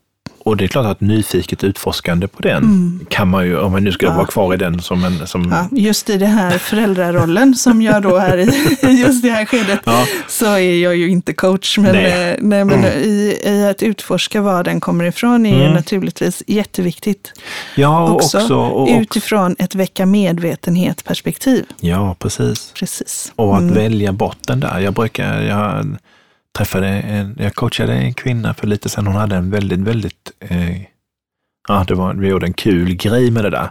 [0.48, 3.00] och det är klart att nyfiket utforskande på den Mm.
[3.10, 4.14] kan man ju, om man nu ska Ja.
[4.14, 5.26] vara kvar i den som en...
[5.26, 8.44] Som, Ja, just i det här föräldrarollen som jag då är i,
[9.00, 10.06] just det här skedet, Ja.
[10.28, 11.78] så är jag ju inte coach.
[11.78, 12.30] Men, Nej.
[12.30, 12.98] eh, nej, men Mm.
[13.02, 15.74] i, i att utforska var den kommer ifrån är ju Mm.
[15.74, 17.32] naturligtvis jätteviktigt.
[17.74, 18.54] ja, och Också, också...
[18.56, 21.64] Och, och, utifrån ett väcka medvetenhet-perspektiv.
[21.80, 22.72] ja, precis.
[22.78, 23.32] Precis.
[23.36, 23.74] Och att Mm.
[23.74, 24.78] välja bort den där.
[24.78, 25.86] Jag brukar, jag
[26.58, 29.06] träffade en, jag coachade en kvinna för lite sedan.
[29.06, 30.80] Hon hade en väldigt, väldigt, eh,
[31.68, 33.68] ja, det var, vi gjorde en kul grej med det där.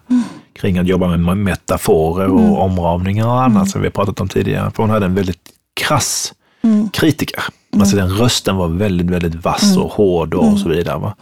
[0.54, 2.54] Kring att jobba med metaforer och Mm.
[2.54, 4.72] omravningar och annat som vi har pratat om tidigare.
[4.72, 5.50] För hon hade en väldigt
[5.82, 6.90] krass Mm.
[6.90, 7.44] kritiker.
[7.80, 10.98] Alltså den rösten var väldigt, väldigt vass och hård och så vidare.
[11.00, 11.16] Va?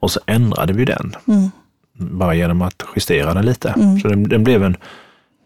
[0.00, 1.16] Och så ändrade vi den.
[1.28, 1.50] Mm.
[1.98, 3.68] Bara genom att justera den lite.
[3.68, 4.00] Mm.
[4.00, 4.76] Så den, den blev en,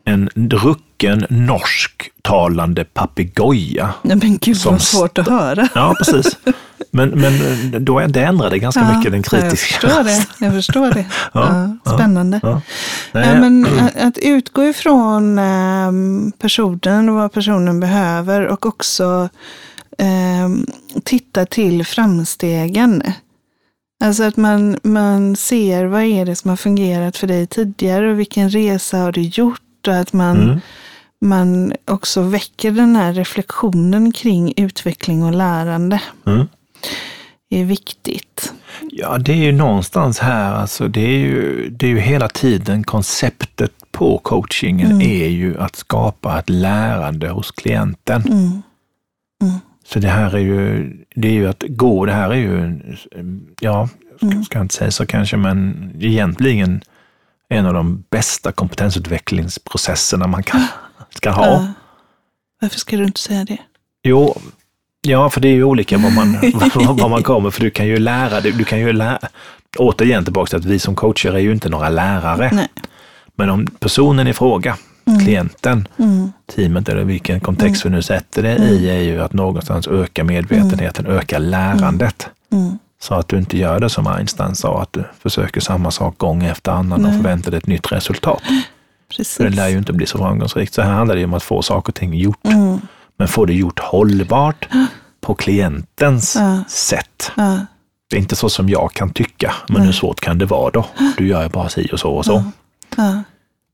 [0.04, 3.94] en drucken norsktalande papegoja.
[4.02, 5.68] Men gud Som vad svårt att höra.
[5.74, 6.38] Ja, precis.
[6.90, 7.32] Men, men
[7.84, 9.48] då, det ändrade ganska mycket den kritiska.
[9.86, 10.26] Jag förstår det.
[10.46, 11.06] Jag förstår det.
[11.32, 12.40] Ja, Ja, spännande.
[12.42, 12.60] Ja.
[13.12, 19.28] Ja, men att, att utgå ifrån ehm, personen och vad personen behöver och också
[19.98, 20.66] ehm,
[21.04, 23.02] titta till framstegen.
[24.04, 28.18] Alltså att man, man ser vad är det som har fungerat för dig tidigare och
[28.20, 30.60] vilken resa har du gjort och att man, Mm.
[31.20, 36.00] man också väcker den här reflektionen kring utveckling och lärande.
[36.26, 36.46] Mm.
[37.50, 38.52] Är viktigt.
[38.90, 42.84] Ja, det är ju någonstans här, alltså det är ju, det är ju hela tiden
[42.84, 45.00] konceptet på coachingen Mm.
[45.00, 48.22] är ju att skapa ett lärande hos klienten.
[48.22, 48.62] Mm.
[49.86, 52.80] Så det här är ju, det är ju att gå, det här är ju,
[53.60, 54.44] ja, ska, Mm.
[54.44, 56.82] ska jag inte säga så kanske, men egentligen
[57.48, 60.60] en av de bästa kompetensutvecklingsprocesserna man kan,
[61.10, 61.46] ska ha.
[61.46, 61.72] Ja.
[62.60, 63.58] Varför ska du inte säga det?
[64.02, 64.36] Jo,
[65.04, 66.32] ja, för det är ju olika var man,
[66.96, 69.18] var, man kommer, för du kan ju lära dig, du kan ju lära,
[69.78, 72.50] återigen tillbaka till att vi som coacher är ju inte några lärare.
[72.52, 72.68] Nej.
[73.36, 74.76] Men om personen i fråga,
[75.24, 76.32] klienten, Mm.
[76.54, 81.06] teamet eller vilken kontext vi nu sätter det i, är ju att någonstans öka medvetenheten,
[81.06, 82.28] öka lärandet.
[82.52, 82.78] Mm.
[83.00, 86.44] Så att du inte gör det som Einstein sa, att du försöker samma sak gång
[86.44, 87.16] efter annan och Nej.
[87.22, 88.42] förväntar dig ett nytt resultat.
[89.16, 89.36] Precis.
[89.36, 90.74] För det lär ju inte bli så framgångsrikt.
[90.74, 92.38] Så här handlar det ju om att få saker och ting gjort.
[93.14, 93.18] Mm.
[93.18, 94.68] Men få det gjort hållbart
[95.20, 96.36] på klientens
[96.68, 97.32] sätt.
[98.10, 100.86] Det är inte så som jag kan tycka, men hur svårt kan det vara då?
[101.16, 102.44] Du gör ju bara si och så och så.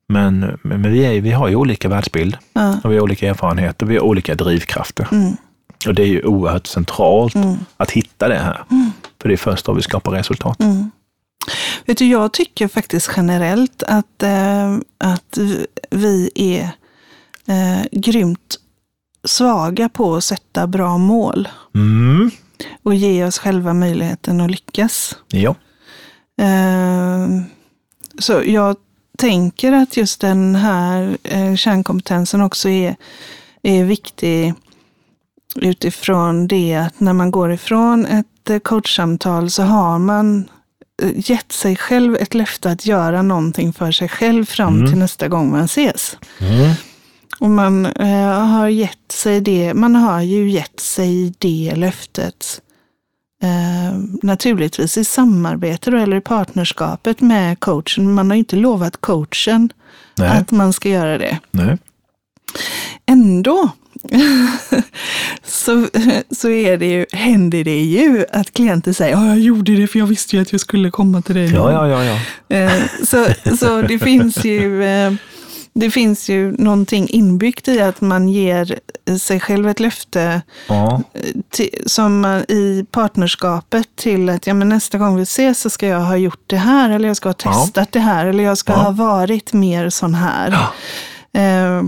[0.08, 2.36] Men, men vi, är, vi har ju olika världsbild
[2.84, 5.08] och vi har olika erfarenheter, vi har olika drivkrafter.
[5.12, 5.36] Mm.
[5.86, 7.56] Och det är ju oerhört centralt Mm.
[7.76, 8.64] att hitta det här.
[9.22, 10.60] För det är först då vi skapar resultat.
[10.60, 10.90] Mm.
[11.86, 15.38] Vet du, jag tycker faktiskt generellt att, eh, att
[15.90, 16.62] vi är
[17.46, 18.56] eh, grymt
[19.24, 22.30] svaga på att sätta bra mål Mm.
[22.82, 25.16] och ge oss själva möjligheten att lyckas.
[25.28, 25.54] Ja.
[26.40, 27.28] Eh,
[28.18, 28.76] så jag
[29.18, 32.96] tänker att just den här eh, kärnkompetensen också är,
[33.62, 34.54] är viktig
[35.56, 40.48] utifrån det att när man går ifrån ett eh, coachsamtal så har man
[41.14, 44.86] gett sig själv ett löfte att göra någonting för sig själv fram Mm.
[44.90, 46.16] till nästa gång man ses.
[46.40, 46.74] Mm.
[47.40, 52.60] Och man eh, har gett sig det, man har ju gett sig det löftet
[53.42, 58.14] eh, naturligtvis i samarbete då, eller i partnerskapet med coachen.
[58.14, 59.72] Man har inte lovat coachen
[60.18, 60.28] Nej.
[60.28, 61.38] att man ska göra det.
[61.50, 61.78] Nej.
[63.06, 63.70] Ändå
[65.44, 65.86] så,
[66.30, 69.98] så är det ju, händer det ju att klienter säger ja, jag gjorde det för
[69.98, 71.52] jag visste ju att jag skulle komma till dig.
[71.54, 72.04] Ja, ja, ja,
[72.48, 72.56] ja.
[72.56, 73.26] Eh, Så,
[73.56, 75.12] så det finns ju eh,
[75.80, 78.78] det finns ju någonting inbyggt i att man ger
[79.18, 81.02] sig själv ett löfte ja.
[81.50, 85.86] till, som man, i partnerskapet till att ja, men nästa gång vi ses så ska
[85.86, 87.52] jag ha gjort det här eller jag ska ha Ja.
[87.52, 88.78] testat det här eller jag ska Ja.
[88.78, 90.50] ha varit mer sån här.
[91.32, 91.40] Ja.
[91.40, 91.82] Eh,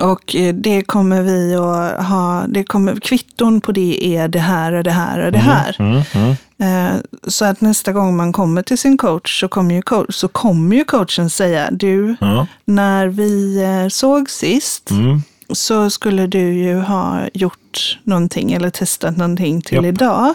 [0.00, 4.72] Och eh, det kommer vi att ha, det kommer, kvitton på det är det här
[4.72, 5.76] och det här och det här.
[5.78, 6.34] Mm, mm.
[6.58, 10.28] Eh, Så att nästa gång man kommer till sin coach så kommer ju, coach, så
[10.28, 12.16] kommer ju coachen säga, du,
[12.64, 15.22] när vi eh, såg sist Mm.
[15.52, 19.84] så skulle du ju ha gjort någonting eller testat någonting till Japp.
[19.84, 20.34] idag.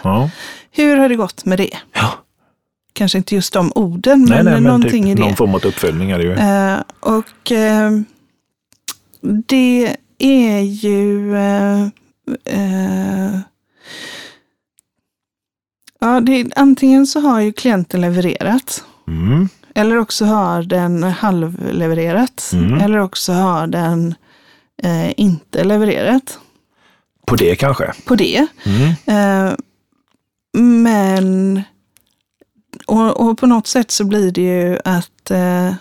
[0.71, 1.77] Hur har det gått med det?
[1.95, 2.09] Ja.
[2.93, 5.21] Kanske inte just de orden, Nej, men, nej, men någonting typ i det.
[5.21, 6.33] någon form av uppföljning är det ju.
[6.33, 7.91] Eh, och eh,
[9.21, 11.35] det är ju...
[11.37, 11.81] Eh,
[12.45, 13.39] eh,
[15.99, 18.83] ja, det, antingen så har ju klienten levererat.
[19.07, 19.49] Mm.
[19.75, 22.49] Eller också har den halvlevererat.
[22.53, 22.73] Mm.
[22.81, 24.15] Eller också har den
[24.83, 26.39] eh, inte levererat
[27.27, 27.93] På det kanske.
[28.05, 28.47] på det.
[28.65, 28.89] Mm.
[29.47, 29.53] Eh,
[30.61, 31.61] men,
[32.87, 35.73] och, och på något sätt så blir det ju att, eh,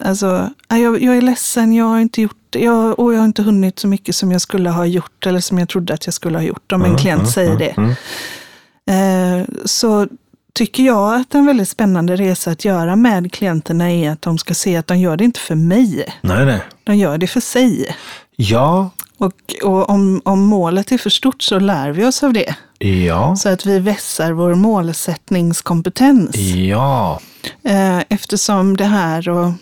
[0.00, 3.42] alltså, "Ah, jag, jag är ledsen, jag har inte gjort jag, och jag har inte
[3.42, 6.38] hunnit så mycket som jag skulle ha gjort eller som jag trodde att jag skulle
[6.38, 7.74] ha gjort, om en Mm, klient mm, säger mm, det.
[7.76, 9.40] mm.
[9.40, 10.06] Eh, så
[10.54, 14.54] tycker jag att en väldigt spännande resa att göra med klienterna är att de ska
[14.54, 16.60] se att de gör det inte för mig, Nej, nej.
[16.84, 17.96] de gör det för sig.
[18.36, 19.32] Ja, Och,
[19.64, 22.54] och om, om målet är för stort så lär vi oss av det.
[22.78, 26.36] ja, Så att vi vässar vår målsättningskompetens.
[26.54, 27.20] ja.
[27.64, 29.52] Eh, Eftersom det här och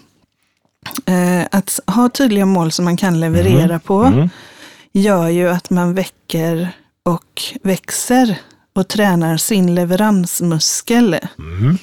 [1.50, 4.28] att ha tydliga mål som man kan leverera på Mm.
[4.92, 6.68] gör ju att man väcker
[7.02, 8.38] och växer
[8.74, 11.16] och tränar sin leveransmuskel.
[11.38, 11.78] Mm.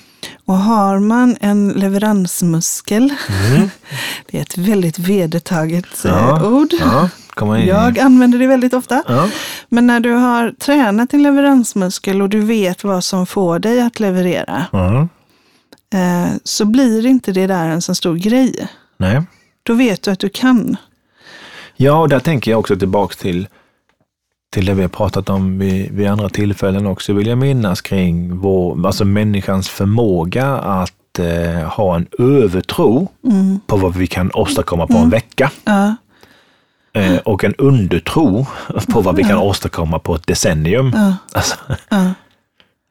[0.46, 3.14] Och har man en leveransmuskel,
[3.54, 3.70] Mm.
[4.32, 6.38] det är ett väldigt vedertaget Ja.
[6.38, 6.74] eh, ord.
[6.80, 7.68] Ja, kommer in.
[7.68, 9.04] Jag använder det väldigt ofta.
[9.08, 9.30] Ja.
[9.70, 14.00] Men när du har tränat din leveransmuskel och du vet vad som får dig att
[14.00, 15.10] leverera, Mm.
[15.94, 18.68] eh, så blir inte det där en så stor grej.
[19.02, 19.22] Nej.
[19.64, 20.76] Då vet du att du kan.
[21.76, 23.48] Ja, och där tänker jag också tillbaks till,
[24.54, 28.38] till det vi har pratat om vid, vid andra tillfällen också, vill jag minnas kring
[28.38, 33.60] vår, alltså människans förmåga att eh, ha en övertro Mm.
[33.68, 35.52] på vad vi kan åstadkomma på en vecka.
[35.64, 35.96] Ja,
[36.94, 38.46] Eh, och en undertro
[38.94, 40.92] på vad vi kan åstadkomma på ett decennium.
[40.96, 41.56] ja, Alltså,
[41.90, 42.14] ja,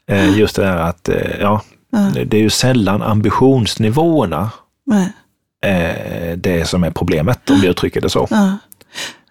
[0.14, 2.10] eh, just det där att, eh, ja, ja.
[2.26, 4.50] det är ju sällan ambitionsnivåerna
[4.86, 5.12] Nej,
[5.66, 8.26] eh, det som är problemet, om jag uttrycker det så.
[8.30, 8.58] ja.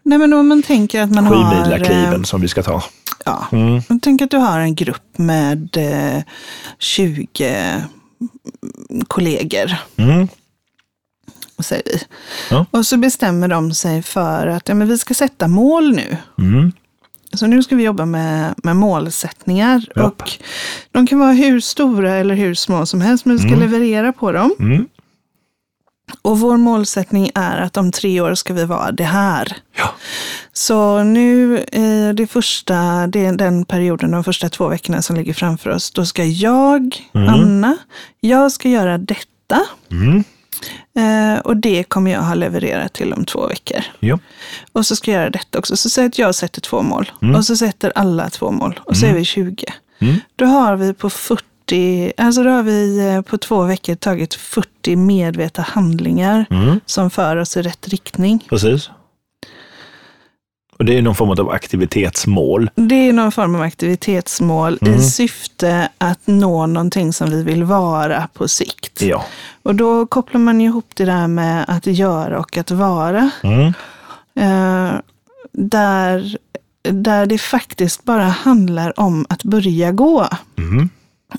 [0.04, 1.36] Nej, men om man tänker att man har...
[1.36, 2.84] Sjumila eh, kliven som vi ska ta.
[3.26, 3.82] Ja, Mm.
[3.90, 6.24] jag tänker att du har en grupp med eh,
[6.80, 7.38] 20
[9.08, 10.28] kollegor, Mm.
[11.60, 12.00] säger vi.
[12.50, 12.66] Ja.
[12.72, 16.18] Och så bestämmer de sig för att ja, men vi ska sätta mål nu.
[16.38, 16.72] Mm.
[17.34, 19.86] Så nu ska vi jobba med, med målsättningar.
[19.96, 20.22] Japp.
[20.22, 20.32] Och
[20.92, 23.60] de kan vara hur stora eller hur små som helst, men vi ska Mm.
[23.60, 24.52] leverera på dem.
[26.10, 26.18] Mm.
[26.22, 29.58] Och vår målsättning är att om tre år ska vi vara det här.
[29.78, 29.94] Ja.
[30.54, 35.34] Så nu i det första, det är den perioden, de första två veckorna som ligger
[35.34, 37.30] framför oss, då ska jag, Mm.
[37.30, 37.78] Anna,
[38.20, 39.62] jag ska göra detta.
[39.92, 40.24] Mm.
[40.98, 43.84] Eh, och det kommer jag ha levererat till om två veckor.
[44.00, 44.20] Ja.
[44.74, 45.78] Och så ska jag göra detta också.
[45.78, 47.12] Så säg att jag sätter två mål.
[47.22, 47.36] Mm.
[47.36, 48.80] Och så sätter alla två mål.
[48.84, 49.66] Och så är vi 20.
[50.02, 50.16] Mm.
[50.36, 51.44] Då har vi på 40,
[52.18, 56.80] alltså då har vi eh, på två veckor tagit 40 medvetna handlingar Mm.
[56.86, 58.46] som för oss i rätt riktning.
[58.50, 58.90] Precis.
[60.80, 62.70] Och det är någon form av aktivitetsmål.
[62.76, 64.94] Det är någon form av aktivitetsmål Mm.
[64.94, 69.02] i syfte att nå någonting som vi vill vara på sikt.
[69.02, 69.26] Ja.
[69.64, 73.30] Och då kopplar man ihop det där med att göra och att vara.
[73.44, 73.74] Mm.
[74.36, 75.00] Eh,
[75.52, 76.38] där,
[76.84, 80.28] där det faktiskt bara handlar om att börja gå
[80.58, 80.90] Mm.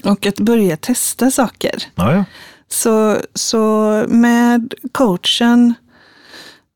[0.05, 1.83] Och att börja testa saker.
[1.95, 2.25] Ja, ja.
[2.69, 5.75] Så, så med coachen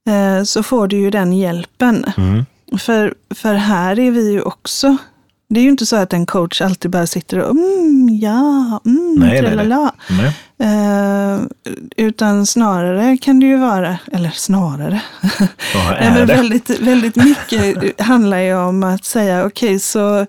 [0.09, 2.05] eh, så får du ju den hjälpen.
[2.17, 2.45] Mm.
[2.79, 4.97] För, för här är vi ju också,
[5.49, 9.15] det är ju inte så att en coach alltid bara sitter och mm, ja, mm,
[9.19, 9.43] Nej, nej, nej.
[9.43, 9.95] tralala.
[10.11, 10.37] Nej.
[10.63, 11.41] Eh,
[11.97, 15.01] utan snarare kan det ju vara, eller snarare,
[16.17, 16.25] det?
[16.25, 20.27] väldigt, väldigt mycket handlar ju om att säga, okej, så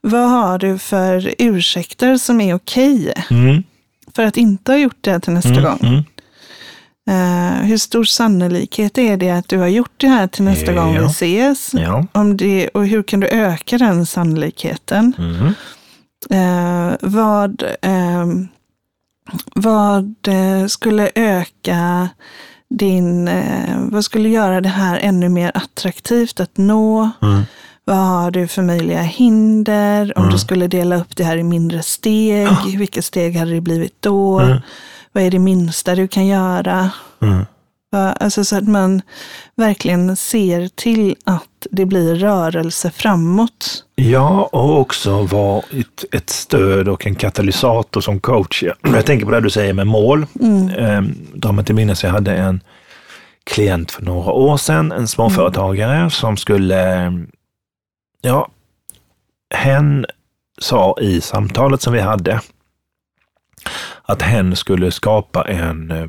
[0.00, 3.62] vad har du för ursäkter som är okej Mm.
[4.16, 5.62] för att inte ha gjort det till nästa Mm.
[5.64, 5.78] gång?
[5.82, 6.02] Mm.
[7.10, 10.92] Eh, hur stor sannolikhet är det att du har gjort det här till nästa gång
[10.92, 11.06] vi Ja.
[11.06, 11.70] ses?
[11.74, 12.06] Ja.
[12.12, 15.12] Om det, och hur kan du öka den sannolikheten?
[15.18, 15.54] Mm.
[16.30, 18.26] Eh, vad eh,
[19.54, 22.08] vad eh, skulle öka
[22.70, 27.10] din, eh, vad skulle göra det här ännu mer attraktivt att nå?
[27.22, 27.42] Mm.
[27.84, 30.12] Vad har du för möjliga hinder?
[30.16, 30.32] Om Mm.
[30.32, 34.40] du skulle dela upp det här i mindre steg, vilka steg hade det blivit då?
[34.40, 34.58] Mm.
[35.12, 36.90] Vad är det minsta du kan göra?
[37.90, 38.12] Va?
[38.12, 39.02] Alltså så att man
[39.56, 43.84] verkligen ser till att det blir rörelse framåt.
[43.94, 48.62] Ja, och också vara ett, ett stöd och en katalysator som coach.
[48.82, 50.26] Jag tänker på det du säger med mål.
[50.40, 51.14] Mm.
[51.34, 52.60] Dra mig till minnes, jag hade en
[53.44, 56.10] klient för några år sedan, en småföretagare mm.
[56.10, 57.12] som skulle,
[58.22, 58.48] ja,
[59.54, 60.06] hen
[60.58, 62.40] sa i samtalet som vi hade
[64.02, 66.08] att hen skulle skapa en, eh,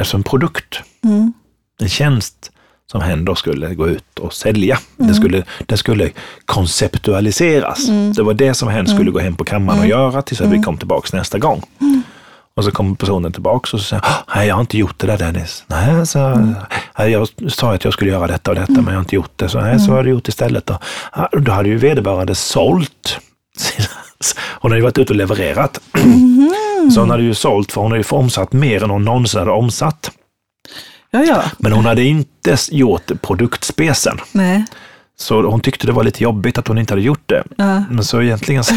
[0.00, 1.32] alltså en produkt, mm.
[1.80, 2.50] en tjänst
[2.90, 4.78] som hen då skulle gå ut och sälja.
[4.98, 5.08] Mm.
[5.08, 6.10] Det, skulle, det skulle
[6.44, 7.88] konceptualiseras.
[7.88, 8.12] Mm.
[8.12, 9.12] Det var det som hen skulle mm.
[9.12, 9.98] gå hem på kammaren och mm.
[9.98, 10.62] göra tills vi mm.
[10.62, 11.62] kom tillbaka nästa gång.
[12.56, 15.64] Och så kommer personen tillbaka och säger, nej jag har inte gjort det där Dennis.
[15.66, 16.54] Nej, så, mm.
[16.96, 18.84] jag sa att jag skulle göra detta och detta mm.
[18.84, 19.48] men jag har inte gjort det.
[19.48, 20.66] Så, nej, så har du gjort istället.
[20.66, 20.78] Då,
[21.32, 23.18] då hade ju vederbörande sålt.
[24.60, 25.80] Hon hade ju varit ute och levererat.
[25.94, 26.90] Mm.
[26.90, 29.50] Så hon hade ju sålt, för hon hade ju omsatt mer än hon någonsin hade
[29.50, 30.10] omsatt.
[31.10, 31.42] Ja, ja.
[31.58, 34.18] Men hon hade inte gjort produktspecen.
[34.32, 34.64] Nej.
[35.20, 37.44] Så hon tyckte det var lite jobbigt att hon inte hade gjort det.
[37.56, 37.84] Ja.
[37.90, 38.74] Men så egentligen så,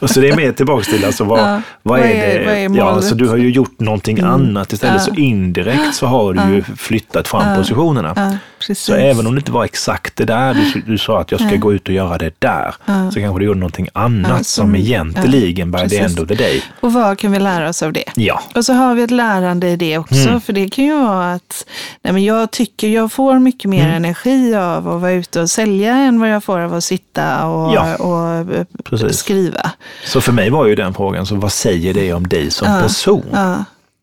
[0.00, 1.62] och så det är mer tillbaka till alltså vad, ja.
[1.82, 2.44] vad, är det?
[2.44, 4.30] Vad är ja, så du har ju gjort någonting mm.
[4.30, 5.02] annat istället.
[5.06, 5.14] Ja.
[5.14, 8.38] Så indirekt så har du ju flyttat fram positionerna.
[8.74, 11.56] Så även om det inte var exakt det där du, du sa att jag ska
[11.56, 15.72] gå ut och göra det där, så kanske du gjorde någonting annat som, som egentligen
[15.72, 16.62] ja, end of the day.
[16.80, 18.04] Och vad kan vi lära oss av det?
[18.14, 18.42] Ja.
[18.54, 20.40] Och så har vi ett lärande i det också, mm.
[20.40, 21.66] för det kan ju vara att
[22.02, 23.94] nej men jag tycker jag får mycket mer mm.
[23.94, 27.74] energi av att vara ute att sälja än vad jag får av att sitta och,
[27.74, 28.54] ja, och
[29.00, 29.70] eh, skriva.
[30.04, 32.80] Så för mig var ju den frågan, så vad säger det om dig som ja,
[32.80, 33.24] person?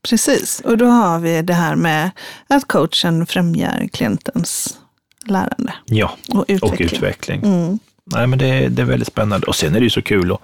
[0.10, 0.62] Precis.
[0.66, 2.12] Och då har vi det här med
[2.48, 4.78] att coachen främjar klientens
[5.26, 5.74] lärande.
[5.86, 6.88] Ja, och utveckling.
[6.88, 7.44] Och utveckling.
[7.44, 7.80] Mm.
[8.06, 9.48] Nej, men det, det, är väldigt spännande.
[9.48, 10.42] Och sen är det ju så kul att,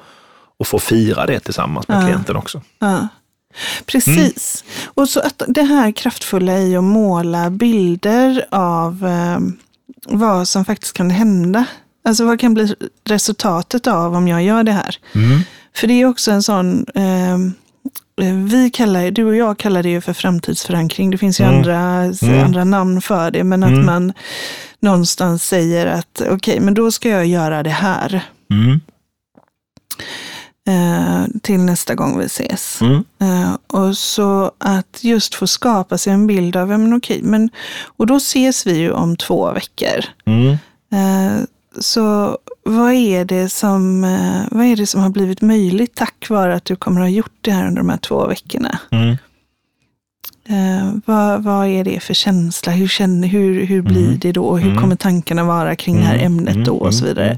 [0.59, 2.01] att få fira det tillsammans med ja.
[2.01, 2.61] klienten också.
[2.79, 3.07] Ja.
[3.85, 4.63] Precis.
[4.67, 4.91] Mm.
[4.93, 9.39] Och så att det här kraftfulla i att måla bilder av eh,
[10.05, 11.65] vad som faktiskt kan hända.
[12.05, 14.97] Alltså vad kan bli resultatet av om jag gör det här?
[15.15, 15.39] Mm.
[15.75, 17.37] För det är också en sån, eh,
[18.49, 21.11] vi kallar, du och jag kallar det ju för framtidsförankring.
[21.11, 21.57] Det finns ju mm.
[21.57, 21.77] Andra,
[22.27, 22.45] mm.
[22.45, 23.85] andra namn för det, men att mm.
[23.85, 24.13] man
[24.79, 28.21] någonstans säger att okej, okay, men då ska jag göra det här.
[28.51, 28.79] Mm
[30.69, 32.81] eh, till nästa gång vi ses.
[32.81, 33.03] Mm.
[33.19, 37.49] Eh, och så att just få skapa sig en bild av, ja men okej, men,
[37.97, 40.05] och då ses vi ju om två veckor.
[40.25, 40.57] Mm.
[40.91, 41.43] Eh,
[41.79, 46.55] så vad är, det som, eh, vad är det som har blivit möjligt tack vare
[46.55, 48.79] att du kommer att ha gjort det här under de här två veckorna?
[48.91, 49.17] Mm.
[50.49, 52.71] Eh, vad, vad är det för känsla?
[52.71, 54.19] Hur, känner, hur, hur blir mm.
[54.19, 54.57] det då?
[54.57, 54.81] Hur mm.
[54.81, 56.25] kommer tankarna vara kring det här mm.
[56.25, 56.75] ämnet då?
[56.75, 57.37] Och så vidare.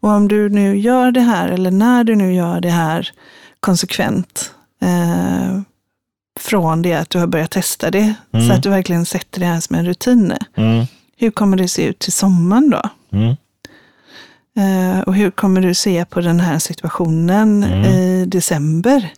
[0.00, 3.10] Och om du nu gör det här, eller när du nu gör det här
[3.60, 5.60] konsekvent, eh,
[6.40, 8.14] från det att du har börjat testa det,
[8.48, 10.32] så att du verkligen sätter det här som en rutin.
[11.16, 12.82] Hur kommer det se ut till sommaren då?
[14.58, 19.08] Eh, och hur kommer du se på den här situationen i december?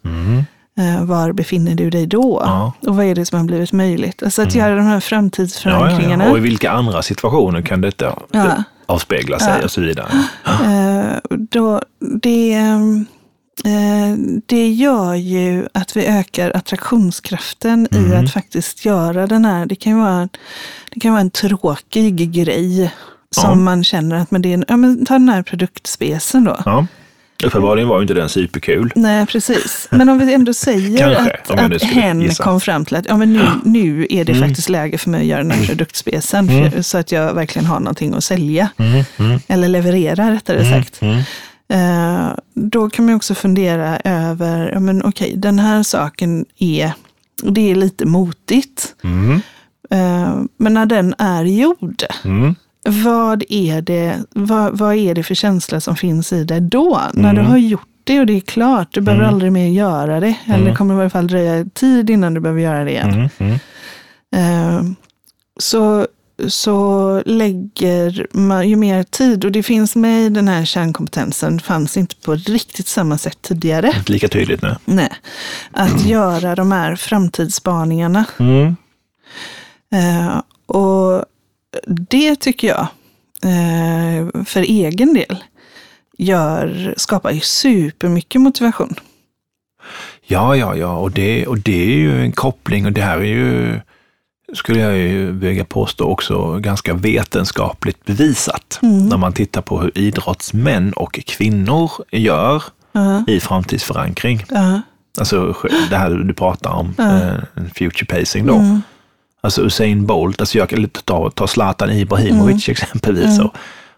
[0.79, 2.43] Eh, var befinner du dig då?
[2.45, 2.73] Ja.
[2.87, 4.23] Och vad är det som har blivit möjligt?
[4.23, 4.67] Alltså att mm.
[4.67, 6.25] göra de här framtidsförankringarna.
[6.25, 8.63] Ja, ja, och i vilka andra situationer kan detta ja.
[8.87, 10.09] avspegla sig och så vidare.
[10.49, 11.83] Uh, då,
[12.23, 12.59] det,
[14.47, 18.13] det gör ju att vi ökar attraktionskraften mm.
[18.13, 20.29] i att faktiskt göra den här, det kan vara,
[20.91, 22.93] det kan vara en tråkig grej
[23.35, 26.87] som man känner att men det är en, ja, men ta den här produktspecen då.
[27.45, 28.93] Uppenbarligen var ju inte den superkul.
[28.95, 29.89] Nej, precis.
[29.91, 32.45] Men om vi ändå säger Kanske, att, att hen gissa.
[32.45, 34.49] kom fram till att ja, men nu, nu är det mm.
[34.49, 35.69] faktiskt läge för mig att göra den här mm.
[35.69, 36.83] produktspecen mm.
[36.83, 38.69] så att jag verkligen har någonting att sälja.
[38.77, 39.05] Mm.
[39.19, 39.41] mm.
[39.49, 41.03] Eller leverera rättare mm, sagt.
[41.73, 46.93] Uh, då kan man också fundera över, ja, men okej, den här saken är,
[47.43, 48.95] det är lite motigt.
[49.05, 52.03] Uh, men när den är gjord,
[52.89, 56.97] vad är, det, vad, vad är det för känsla som finns i dig då?
[56.97, 57.23] Mm.
[57.23, 59.35] När du har gjort det och det är klart, du behöver mm.
[59.35, 60.35] aldrig mer göra det.
[60.47, 60.77] Eller mm.
[60.77, 63.31] kommer i alla fall dröja tid innan du behöver göra det igen.
[63.39, 63.59] Mm.
[64.37, 64.93] Uh,
[65.61, 66.07] så,
[66.49, 71.97] så lägger man ju mer tid, och det finns med i den här kärnkompetensen, fanns
[71.97, 73.93] inte på riktigt samma sätt tidigare.
[73.99, 74.77] Inte lika tydligt nu.
[74.85, 75.13] Nej.
[75.71, 78.25] Att göra de här framtidsspaningarna.
[79.95, 81.25] Uh, och
[81.87, 82.87] det tycker jag,
[83.45, 85.37] eh, för egen del,
[86.19, 88.95] gör, skapar ju supermycket motivation.
[90.27, 93.25] Ja, ja, ja, och det, och det är ju en koppling och det här är
[93.25, 93.81] ju,
[94.55, 98.79] skulle jag ju vilja påstå, också ganska vetenskapligt bevisat.
[98.83, 99.09] Mm.
[99.09, 102.63] När man tittar på hur idrottsmän och kvinnor gör uh
[102.93, 103.31] -huh.
[103.31, 104.37] i framtidsförankring.
[104.37, 104.81] Uh -huh.
[105.19, 105.55] Alltså
[105.91, 107.75] det här du pratar om, uh -huh.
[107.75, 108.55] future pacing då.
[108.55, 108.83] Mm.
[109.41, 112.73] Alltså Usain Bolt, alltså jag kan ta, ta Zlatan Ibrahimovic Mm.
[112.73, 113.41] exempelvis.
[113.41, 113.55] Och,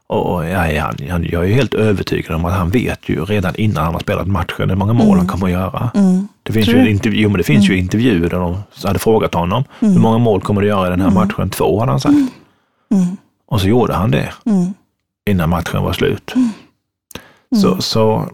[0.07, 3.55] och, och ja, han, han, jag är helt övertygad om att han vet ju redan
[3.57, 5.91] innan han har spelat matchen hur många mål han kommer att göra.
[5.95, 6.29] Mm.
[6.43, 9.99] Det finns, ju, intervju, men det finns ju intervjuer där de hade frågat honom, hur
[9.99, 11.51] många mål kommer du göra i den här matchen?
[11.51, 12.15] Två hade han sagt.
[12.95, 13.17] Mm.
[13.49, 14.75] Och så gjorde han det Mm.
[15.31, 16.35] innan matchen var slut.
[17.63, 18.29] Så, så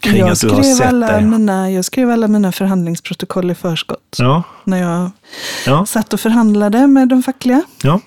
[0.00, 1.20] kring Jag att du har sett alla det.
[1.26, 4.16] mina, jag skrev alla mina förhandlingsprotokoll i förskott.
[4.18, 5.10] Ja, När jag
[5.66, 7.62] ja, satt och förhandlade med de fackliga.
[7.82, 8.00] ja.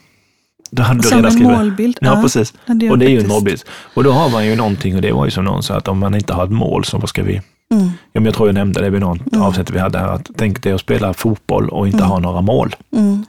[0.71, 1.57] Det hade du Som redan en skrivit.
[1.57, 1.97] målbild.
[2.01, 2.53] Ja, precis.
[2.65, 3.61] jag Och det är ju en målbild.
[3.93, 5.99] Och då har man ju någonting, och det var ju som någon sa, att om
[5.99, 7.41] man inte har ett mål, så vad ska vi...
[7.73, 7.85] Mm.
[7.85, 10.63] Ja, men jag tror jag nämnde det vid något avsnitt vi hade här, att tänk
[10.63, 12.75] dig att spela fotboll och inte ha några mål.
[12.95, 13.25] Mm.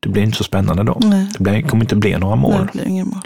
[0.00, 0.98] Det blir inte så spännande då.
[1.02, 1.26] Nej.
[1.38, 2.66] Det blir, kommer inte bli några mål.
[2.72, 3.22] Det blir ingen mål.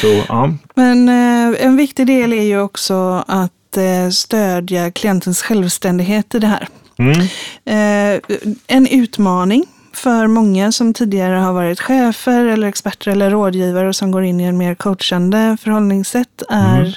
[0.00, 6.34] Så ja, Men eh, en viktig del är ju också att eh, stödja klientens självständighet
[6.34, 6.68] i det här.
[6.98, 7.20] mm,
[7.64, 8.20] Eh,
[8.66, 14.10] en utmaning för många som tidigare har varit chefer eller experter eller rådgivare och som
[14.10, 16.92] går in i en mer coachande förhållningssätt är Mm.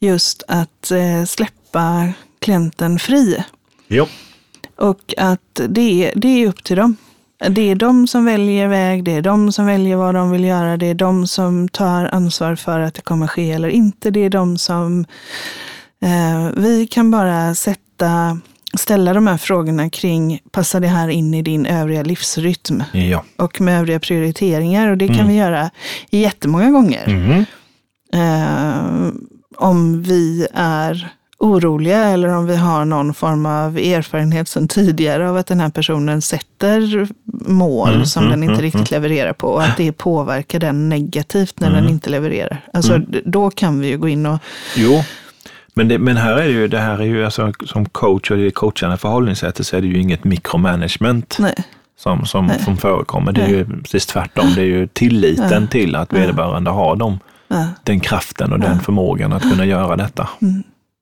[0.00, 3.44] just att eh, släppa klienten fri.
[3.88, 4.06] jo.
[4.76, 6.96] Och att det, det är upp till dem.
[7.48, 10.76] Det är de som väljer väg, det är de som väljer vad de vill göra,
[10.76, 14.10] det är de som tar ansvar för att det kommer ske eller inte.
[14.10, 15.04] Det är de som...
[16.02, 18.40] Eh, vi kan bara sätta,
[18.78, 22.82] ställa de här frågorna kring, passar det här in i din övriga livsrytm?
[22.92, 23.24] Ja.
[23.36, 24.90] Och med övriga prioriteringar.
[24.90, 25.28] Och det kan Mm.
[25.28, 25.70] vi göra
[26.10, 27.04] jättemånga gånger.
[27.08, 27.44] Mm.
[28.14, 29.12] Eh,
[29.56, 31.08] om vi är
[31.40, 35.68] oroliga eller om vi har någon form av erfarenhet sedan tidigare av att den här
[35.70, 37.08] personen sätter
[37.48, 40.88] mål Mm, som mm, den inte mm, riktigt levererar på och att det påverkar den
[40.88, 41.82] negativt när Mm.
[41.82, 42.64] den inte levererar.
[42.72, 44.38] Alltså då kan vi ju gå in och,
[44.76, 45.02] Jo,
[45.78, 48.36] men, det, men här är det ju, det här är ju alltså, som coach och
[48.36, 51.54] det coachande förhållningssättet så är det ju inget micromanagement nej,
[51.96, 52.58] som, som, Nej.
[52.58, 53.32] som förekommer.
[53.32, 54.52] Det är ju precis tvärtom.
[54.54, 57.18] Det är ju tilliten till att vederbörande har dem,
[57.48, 57.66] ja.
[57.82, 60.28] den kraften och den förmågan att kunna göra detta.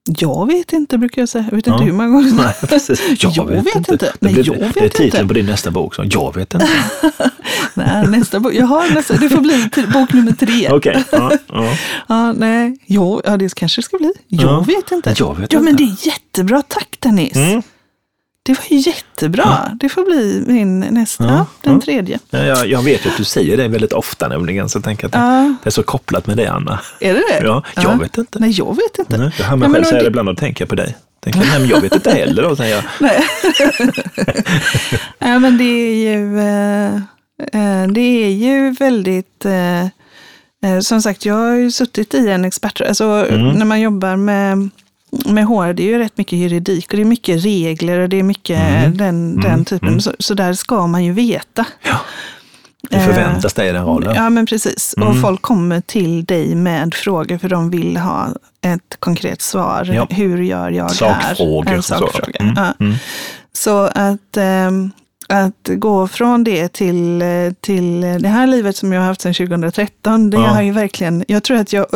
[0.06, 1.44] Jag vet inte brukar jag säga.
[1.50, 1.84] Jag vet inte Ja.
[1.84, 2.32] hur många gånger.
[2.32, 3.02] Nej, precis.
[3.36, 3.96] Jag vet inte.
[3.96, 5.26] Det, Nej, blir- jag vet det är titeln inte.
[5.26, 5.94] på din nästa bok.
[5.94, 6.02] Så.
[6.10, 6.68] Jag vet inte.
[7.74, 8.54] Nej, nästa bok.
[8.54, 10.68] Jag har nästa, det får bli till bok nummer tre.
[10.72, 11.04] Okej.
[11.12, 11.76] Ja, ja.
[12.08, 12.78] Ja, nej.
[12.86, 14.12] Jo, ja, det kanske det ska bli.
[14.28, 14.60] Jag Ja.
[14.60, 15.14] vet inte.
[15.18, 15.84] Jag vet ja, men inte.
[15.84, 16.62] det är jättebra.
[16.68, 17.36] Tack Dennis.
[17.36, 17.62] Mm.
[18.46, 19.70] Det var jättebra.
[19.80, 21.80] Det får bli min nästa, Ja, den ja.
[21.80, 22.18] tredje.
[22.30, 25.12] Ja, jag, jag vet att du säger det väldigt ofta nämligen, så jag tänker att
[25.12, 26.80] det, Ja, det är så kopplat med det, Anna.
[27.00, 27.40] är det det?
[27.46, 28.38] Ja, jag vet inte.
[28.38, 29.18] Nej, jag vet inte.
[29.18, 30.96] Nej, jag hör mig Ja, själv säga det- ibland och tänker på dig.
[31.20, 32.84] Tänker, nej, men jag vet inte heller då, säger jag.
[33.00, 33.24] Nej.
[35.18, 36.94] Nej, men det är ju, eh,
[37.52, 42.80] eh, det är ju väldigt, eh, som sagt, jag har ju suttit i en expert,
[42.80, 43.48] alltså Mm.
[43.58, 44.70] när man jobbar med
[45.24, 48.18] med HR, det är ju rätt mycket juridik och det är mycket regler och det
[48.18, 48.96] är mycket Mm.
[48.96, 50.00] den, den typen.
[50.00, 51.64] Så, så där ska man ju veta.
[51.82, 51.96] Ja.
[52.90, 54.14] Det Eh, förväntas dig i den rollen.
[54.14, 54.94] Ja, men precis.
[54.96, 55.08] Mm.
[55.08, 58.28] Och folk kommer till dig med frågor för de vill ha
[58.60, 59.90] ett konkret svar.
[59.94, 60.06] Ja.
[60.10, 61.64] Hur gör jag Sakfrågor.
[61.68, 61.74] här?
[61.76, 62.38] En sakfråga.
[62.40, 62.74] Mm, Ja.
[62.80, 62.94] mm.
[63.52, 64.90] Så att, ehm,
[65.28, 67.28] att gå från det till, eh,
[67.60, 70.42] till det här livet som jag har haft sedan 2013, det Ja.
[70.46, 71.86] har ju verkligen, jag tror att jag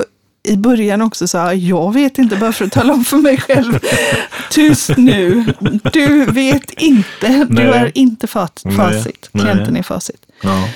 [0.43, 3.79] i början också sa, jag vet inte, bara för att tala om för mig själv.
[4.51, 5.45] Tyst nu,
[5.93, 9.29] du vet inte, du är inte fat, facit.
[9.33, 9.43] Nej.
[9.45, 10.27] Klienten är facit.
[10.43, 10.69] Ja.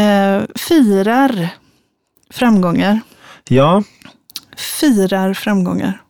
[0.00, 1.48] Eh, firar
[2.30, 3.00] framgångar.
[3.48, 3.82] ja,
[4.56, 6.02] Firar framgångar.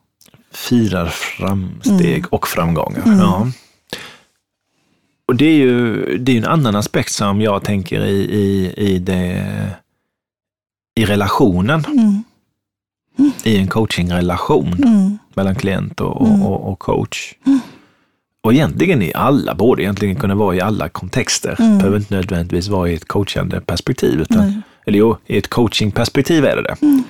[0.53, 2.29] firar framsteg Mm.
[2.31, 3.03] och framgångar.
[3.07, 3.49] Ja.
[5.29, 8.99] Och det är ju det är en annan aspekt som jag tänker i, i, i,
[8.99, 9.47] det,
[11.01, 12.25] i relationen, Mm.
[13.45, 15.19] I en coachingrelation Mm.
[15.35, 16.43] mellan klient och, Mm.
[16.43, 17.35] och, och coach.
[18.43, 21.57] Och egentligen i alla, borde egentligen kunna vara i alla kontexter.
[21.59, 21.79] Mm.
[21.79, 24.21] behöver inte nödvändigtvis vara i ett coachande perspektiv.
[24.21, 26.77] Utan, eller jo, i ett coachingperspektiv är det det.
[26.83, 27.05] Mm.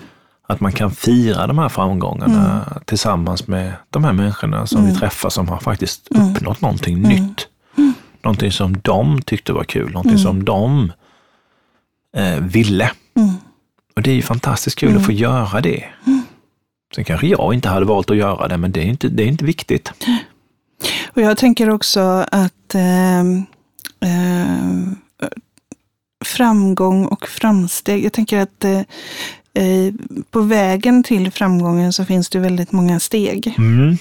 [0.47, 5.31] Att man kan fira de här framgångarna tillsammans med de här människorna som vi träffar
[5.31, 7.49] som har faktiskt uppnått någonting nytt.
[8.23, 10.93] Någonting som de tyckte var kul, någonting som de
[12.17, 12.91] eh, ville.
[13.95, 13.97] Mm.
[13.97, 15.85] Och det är ju fantastiskt kul att få göra det.
[16.95, 19.27] Sen kanske jag inte hade valt att göra det, men det är inte, det är
[19.27, 19.93] inte viktigt.
[21.07, 23.43] Och jag tänker också att ehm,
[24.01, 24.97] ehm,
[26.25, 28.79] framgång och framsteg, jag tänker att eh,
[29.55, 29.95] eh,
[30.31, 33.55] på vägen till framgången så finns det väldigt många steg.
[33.59, 33.99] Mm.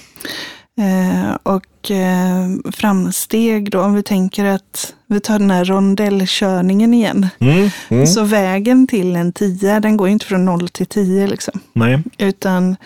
[0.78, 7.28] Eh, och eh, framsteg då, om vi tänker att vi tar den här rondellkörningen igen.
[7.38, 7.70] Mm.
[7.88, 8.06] Mm.
[8.06, 11.60] Så vägen till en tia, den går ju inte från noll till tio liksom.
[11.72, 12.02] Nej.
[12.18, 12.76] Utan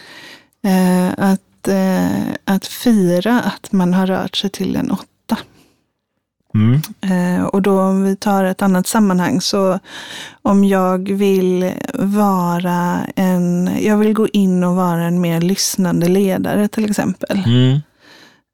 [0.65, 1.69] eh, att,
[2.45, 5.05] att fira att man har rört sig till en åtta.
[6.55, 6.81] Mm.
[7.01, 9.79] Eh, och då om vi tar ett annat sammanhang, så
[10.43, 16.69] om jag vill vara en, jag vill gå in och vara en mer lyssnande ledare
[16.69, 17.43] till exempel.
[17.47, 17.81] Mm.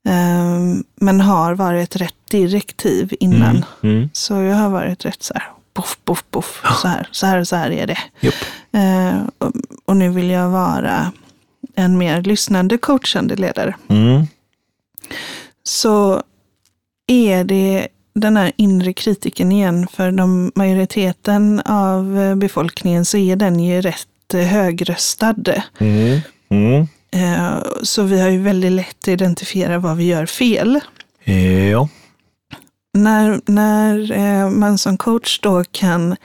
[0.07, 3.63] Eh, men har varit rätt direktiv innan.
[3.83, 3.97] Mm.
[3.97, 4.09] Mm.
[4.13, 5.43] Så jag har varit rätt så här,
[5.73, 7.99] poff, poff, poff, så här, så här, så här är det.
[8.19, 8.33] Japp.
[8.71, 9.51] Eh, och,
[9.85, 11.11] och nu vill jag vara
[11.75, 13.75] en mer lyssnande, coachande ledare.
[13.87, 14.27] Mm.
[15.63, 16.23] Så
[17.07, 23.35] är det den här inre kritiken igen, för de majoriteten av eh, befolkningen så är
[23.35, 25.35] den ju rätt eh, högröstad.
[25.79, 26.19] Mm.
[26.49, 26.87] Mm.
[27.11, 30.79] Eh, Så vi har ju väldigt lätt att identifiera vad vi gör fel.
[31.71, 31.89] Ja.
[32.93, 36.15] När, när man som coach då kan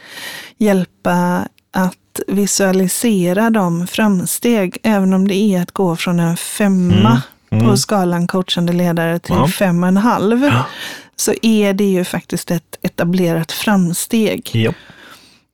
[0.58, 7.20] hjälpa att visualisera de framsteg, även om det är att gå från en femma Mm.
[7.50, 9.48] På skalan coachande ledare till Ja.
[9.48, 10.64] fem och en halv, Ja.
[11.16, 14.50] så är det ju faktiskt ett etablerat framsteg.
[14.52, 14.72] Ja.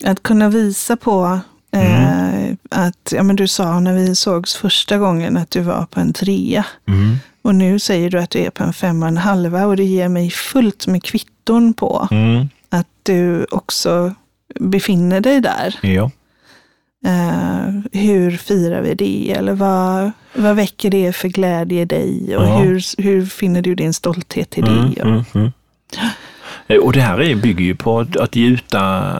[0.04, 1.40] Att kunna visa på
[1.72, 2.56] eh, Mm.
[2.70, 6.12] att, ja men du sa när vi sågs första gången att du var på en
[6.12, 6.64] trea.
[6.88, 7.16] Mm.
[7.42, 9.84] Och nu säger du att du är på en femma och en halva och det
[9.84, 12.48] ger mig fullt med kvitton på Mm.
[12.70, 14.14] att du också
[14.60, 15.78] befinner dig där.
[15.82, 16.10] Ja.
[17.06, 19.32] Eh, hur firar vi det?
[19.32, 22.36] Eller vad, vad väcker det för glädje i dig?
[22.36, 22.56] Och Ja.
[22.58, 24.70] hur, hur finner du din stolthet i det?
[24.70, 25.50] Mm, Och- mm, mm.
[26.66, 29.12] Eh, Och det här är, bygger ju på att, att gjuta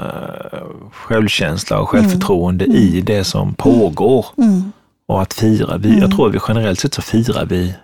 [0.93, 4.27] självkänsla och självförtroende i det som pågår.
[4.39, 4.73] Mm.
[5.09, 5.77] Och att fira.
[5.77, 7.75] Vi, Jag tror att vi generellt sett så firar vi,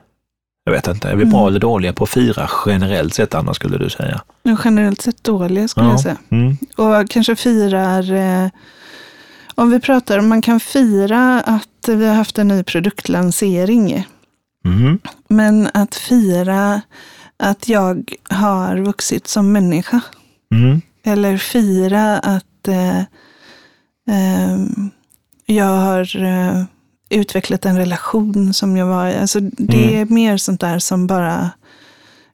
[0.65, 3.79] jag vet inte, är vi bra eller dåliga på att fira generellt sett annars skulle
[3.79, 4.21] du säga?
[4.65, 6.17] Generellt sett dåliga skulle jag säga.
[6.31, 6.57] Mm.
[6.77, 8.49] Och kanske firar, eh,
[9.63, 14.07] om vi pratar, man kan fira att vi har haft en ny produktlansering.
[14.65, 14.99] Mm.
[15.29, 16.83] Men att fira
[17.37, 20.01] att jag har vuxit som människa.
[20.55, 20.81] Mm.
[21.05, 23.03] Eller fira att eh,
[24.09, 24.91] ehm,
[25.47, 26.65] jag har eh,
[27.11, 29.17] utvecklat en relation som jag var i.
[29.17, 31.51] Alltså, det är mer sånt där som bara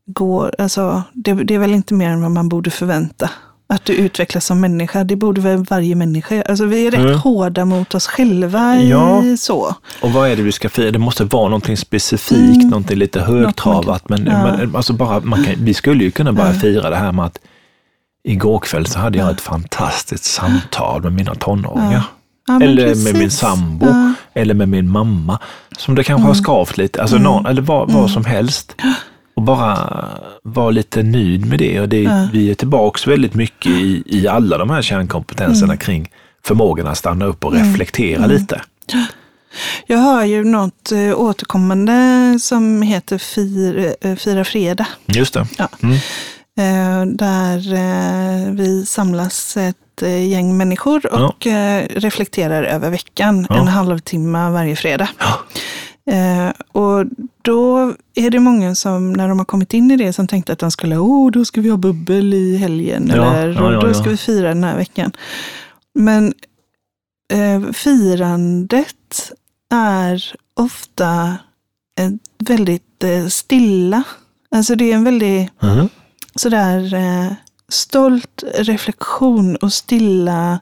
[0.06, 3.30] går, alltså, det, det är väl inte mer än vad man borde förvänta.
[3.72, 6.42] Att du utvecklas som människa, det borde väl varje människa.
[6.42, 7.18] Alltså, vi är rätt Mm.
[7.18, 9.22] hårda mot oss själva Ja.
[9.38, 9.74] så.
[10.02, 10.90] Och vad är det vi ska fira?
[10.90, 12.68] Det måste vara någonting specifikt, Mm.
[12.68, 14.08] någonting lite högtravat.
[14.08, 14.42] Men, Ja.
[14.56, 17.38] men alltså bara, man kan, vi skulle ju kunna bara fira det här med att
[18.24, 21.92] igår kväll så hade jag ett fantastiskt samtal med mina tonåringar.
[21.92, 22.02] Ja.
[22.48, 23.14] Ja, eller med precis.
[23.18, 23.86] min sambo,
[24.34, 25.38] eller med min mamma.
[25.78, 28.74] Som det kanske har skavt lite, alltså någon, eller vad, vad som helst.
[29.38, 30.04] Och bara
[30.42, 31.80] vara lite nöjd med det.
[31.80, 32.28] Och det, Ja.
[32.32, 36.10] Vi är tillbaks väldigt mycket i, i alla de här kärnkompetenserna kring
[36.44, 38.62] förmågan att stanna upp och reflektera lite.
[39.86, 44.86] Jag har ju något eh, återkommande som heter Fir, eh, Fira fredag.
[45.06, 45.46] Just det.
[45.58, 45.68] Ja.
[45.82, 45.94] Mm.
[46.58, 47.60] Eh, där
[48.52, 49.76] vi samlas ett
[50.28, 53.56] gäng människor och eh, reflekterar över veckan Ja.
[53.58, 55.08] en halvtimme varje fredag.
[56.08, 57.04] Eh, och
[57.42, 60.58] då är det många som, när de har kommit in i det, som tänkte att
[60.58, 63.94] de skulle, oh, då ska vi ha bubbel i helgen, Ja, eller ja, ja, då
[63.94, 65.12] ska vi fira den här veckan.
[65.94, 66.34] Men
[67.32, 69.32] eh, firandet
[69.70, 71.36] är ofta
[72.00, 74.02] eh, väldigt stilla.
[74.50, 75.88] Alltså det är en väldigt Mm.
[76.34, 77.32] sådär eh,
[77.68, 80.60] stolt reflektion och stilla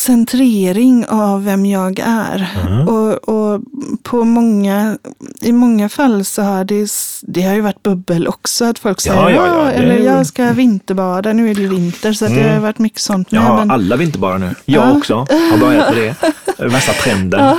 [0.00, 2.50] centrering av vem jag är.
[2.66, 2.88] Mm.
[2.88, 3.60] Och, och
[4.02, 4.98] på många,
[5.40, 6.88] i många fall så har det,
[7.22, 8.64] det har ju varit bubbel också.
[8.64, 11.68] Att folk säger, Ja, ja, ja, ja, eller jag ska vinterbada, nu är det ju
[11.68, 12.12] vinter.
[12.12, 12.54] Så att det Mm.
[12.54, 13.30] har varit mycket sånt.
[13.30, 14.54] Med, har men- alla vinterbadar nu.
[14.64, 14.92] Jag Ja.
[14.96, 16.14] också har börjat med
[16.58, 16.64] det.
[16.68, 17.40] Värsta trenden.
[17.40, 17.58] Ja,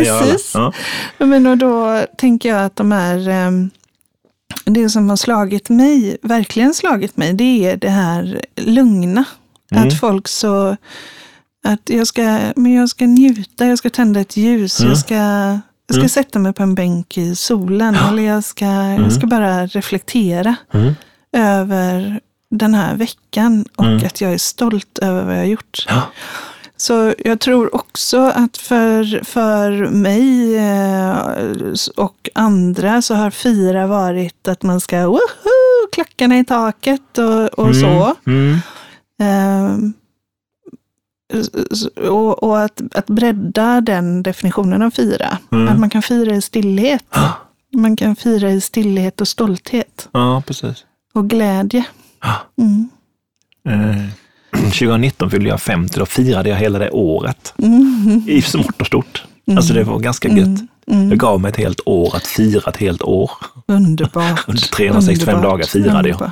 [0.00, 0.24] alla.
[0.26, 0.52] precis.
[0.54, 0.72] Ja.
[1.18, 3.70] Men och då tänker jag att de är, ehm,
[4.64, 9.24] det som har slagit mig, verkligen slagit mig, det är det här lugna.
[9.72, 9.88] Mm.
[9.88, 10.76] Att folk så,
[11.64, 14.90] att jag ska, men jag ska njuta, jag ska tända ett ljus, Mm.
[14.90, 15.60] jag ska, jag
[15.94, 16.08] ska Mm.
[16.08, 20.94] sätta mig på en bänk i solen, eller jag ska, jag ska bara reflektera Mm.
[21.36, 24.06] över den här veckan och Mm.
[24.06, 25.84] att jag är stolt över vad jag har gjort.
[25.88, 26.02] Ja.
[26.76, 31.16] Så jag tror också att för, för mig eh,
[31.96, 35.18] och andra så har fira varit att man ska woho,
[35.92, 38.14] klackarna i taket och, och så.
[38.26, 38.58] Mm.
[42.08, 45.38] Och och att, att bredda den definitionen av fira.
[45.52, 45.68] Mm.
[45.68, 47.04] Att man kan fira i stillhet.
[47.14, 47.32] Ja.
[47.76, 50.08] Man kan fira i stillhet och stolthet.
[50.12, 50.84] ja, precis.
[51.14, 51.84] Och glädje.
[52.20, 52.34] Ja.
[52.58, 52.88] Mm.
[53.68, 57.54] Eh, 2019 fyllde jag 50, då firade jag hela det året.
[57.58, 58.24] Mm.
[58.26, 59.24] I smått och stort.
[59.56, 60.60] Alltså det var ganska gött.
[60.90, 61.08] Mm.
[61.08, 63.30] Jag gav mig ett helt år att fira ett helt år.
[63.66, 64.44] Underbart.
[64.48, 65.52] Under 365 Underbart.
[65.52, 66.30] dagar firade jag.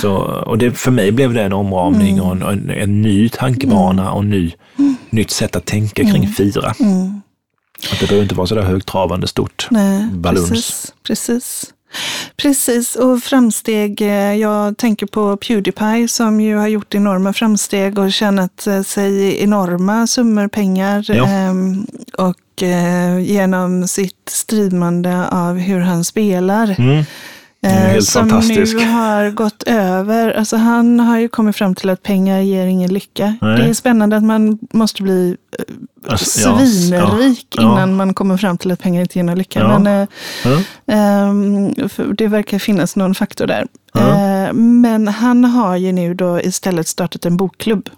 [0.00, 0.14] Så,
[0.46, 2.24] och det, för mig blev det en omramning mm.
[2.24, 4.14] och en, en, en, ny tankebana mm.
[4.14, 4.96] och ny, mm.
[5.10, 6.32] nytt sätt att tänka kring mm.
[6.32, 6.74] fira.
[6.80, 7.20] Mm.
[7.92, 9.68] Att det behöver inte vara så där högtravande stort.
[9.70, 10.08] Nej.
[10.22, 11.73] Precis, precis.
[12.36, 14.02] Precis, och framsteg.
[14.02, 19.42] Eh, jag tänker på Pewdiepie som ju har gjort enorma framsteg och tjänat eh, sig
[19.42, 21.04] enorma summor pengar.
[21.08, 21.26] Ja.
[21.28, 21.86] Ehm,
[22.18, 26.74] och eh, genom sitt streamande av hur han spelar.
[26.78, 27.04] Mm.
[27.68, 28.76] Helt som fantastisk.
[28.76, 30.32] nu har gått över.
[30.32, 33.36] Alltså han har ju kommit fram till att pengar ger ingen lycka.
[33.40, 33.58] Nej.
[33.58, 35.36] Det är spännande att man måste bli
[36.08, 37.96] alltså, svinrik ja, innan ja.
[37.96, 39.60] man kommer fram till att pengar inte ger någon lycka.
[39.60, 39.78] Ja.
[39.78, 40.06] Men
[41.76, 43.66] äh, det verkar finnas någon faktor där.
[43.94, 47.90] Äh, men han har ju nu då istället startat en bokklubb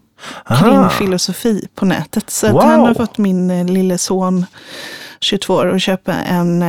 [0.44, 0.64] Aha.
[0.64, 2.30] kring filosofi på nätet.
[2.30, 2.62] Så wow.
[2.62, 4.46] han har fått min lille son
[5.20, 6.62] 22 år att köpa en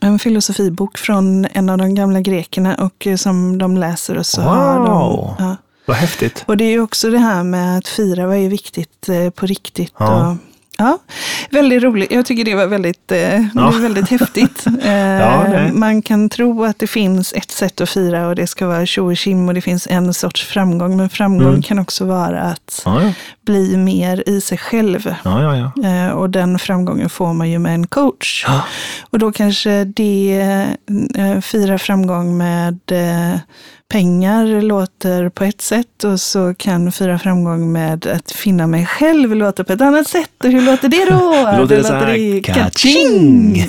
[0.00, 4.42] en filosofibok från en av de gamla grekerna och eh, som de läser och så
[4.42, 4.50] wow.
[4.50, 5.34] har de...
[5.38, 5.56] Ja.
[5.86, 6.44] Vad häftigt.
[6.46, 9.46] Och det är ju också det här med att fira vad är viktigt eh, på
[9.46, 9.92] riktigt.
[9.98, 10.30] Ja.
[10.30, 10.36] Och
[10.80, 10.98] Ja,
[11.50, 12.12] väldigt roligt.
[12.12, 13.70] Jag tycker det var väldigt, eh, ja.
[13.70, 14.66] väldigt häftigt.
[14.84, 18.86] ja, man kan tro att det finns ett sätt att fira och det ska vara
[18.86, 20.96] tjo och kim och det finns en sorts framgång.
[20.96, 21.62] Men framgång mm.
[21.62, 23.12] kan också vara att ja,
[23.46, 25.14] bli mer i sig själv.
[25.84, 28.46] Eh, och den framgången får man ju med en coach.
[29.10, 30.76] Och då kanske det
[31.16, 32.78] eh, firar framgång med
[33.90, 39.34] pengar låter på ett sätt och så kan Fyra framgång med att finna mig själv
[39.36, 40.44] låta på ett annat sätt.
[40.44, 41.18] Och hur låter det då?
[41.58, 43.66] låter det, det så här, kaching!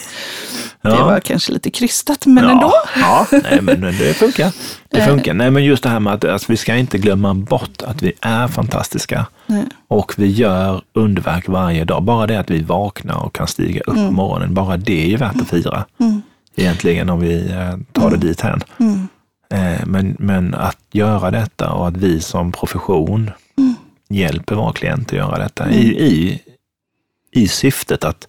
[0.82, 0.90] Ja.
[0.90, 2.74] Det var kanske lite krystat, men ja, ändå.
[2.96, 4.52] Ja, nej, men det funkar.
[4.90, 5.08] Det eh.
[5.08, 5.34] funkar.
[5.34, 8.14] Nej, men just det här med att alltså, vi ska inte glömma bort att vi
[8.22, 9.66] är fantastiska nej.
[9.88, 12.04] och vi gör underverk varje dag.
[12.04, 14.08] Bara det att vi vaknar och kan stiga upp mm.
[14.08, 15.86] på morgonen, bara det är ju värt att fira.
[16.00, 16.22] Mm.
[16.56, 18.20] Egentligen om vi eh, tar det mm.
[18.20, 18.62] dit hän.
[18.80, 19.08] Mm.
[19.52, 23.76] Eh, men, men att göra detta och att vi som profession mm.
[24.10, 25.78] hjälper våra klienter att göra detta mm.
[25.78, 26.42] i, i,
[27.32, 28.28] i syftet att,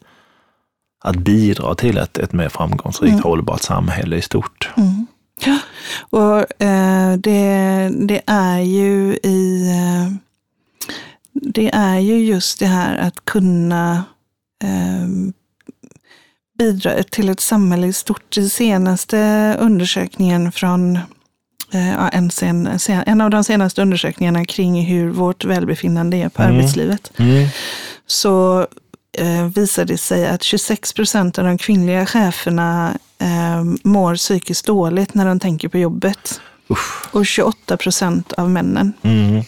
[1.05, 3.23] att bidra till ett, ett mer framgångsrikt mm.
[3.23, 4.71] hållbart samhälle i stort.
[4.77, 5.07] Mm.
[5.45, 5.59] Ja.
[6.11, 10.17] Och eh, det, det är ju i eh,
[11.33, 14.05] det är ju just det här att kunna
[14.65, 15.09] eh,
[16.59, 18.35] bidra till ett samhälle i stort.
[18.35, 19.17] Den senaste
[19.61, 20.97] undersökningen från
[21.73, 26.55] eh, en, sen, en av de senaste undersökningarna kring hur vårt välbefinnande är på mm.
[26.55, 27.49] arbetslivet, mm.
[28.07, 28.67] så
[29.19, 35.15] eh, visade det sig att 26 procent av de kvinnliga cheferna eh, mår psykiskt dåligt
[35.15, 36.41] när de tänker på jobbet.
[36.69, 37.09] Uff.
[37.13, 38.93] Och 28 procent av männen.
[39.03, 39.43] Mm.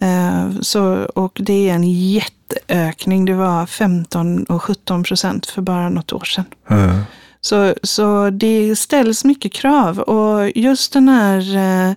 [0.00, 3.24] Eh, så, och det är en jätteökning.
[3.24, 6.44] Det var 15 och 17 procent för bara något år sedan.
[6.70, 7.00] Mm.
[7.40, 11.90] Så, så det ställs mycket krav och just den här eh,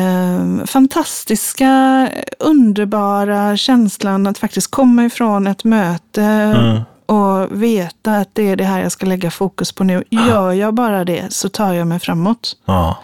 [0.00, 6.82] eh, fantastiska, underbara känslan att faktiskt komma ifrån ett möte mm.
[7.06, 10.04] och veta att det är det här jag ska lägga fokus på nu.
[10.10, 12.56] Gör jag bara det så tar jag mig framåt.
[12.64, 12.98] Ja.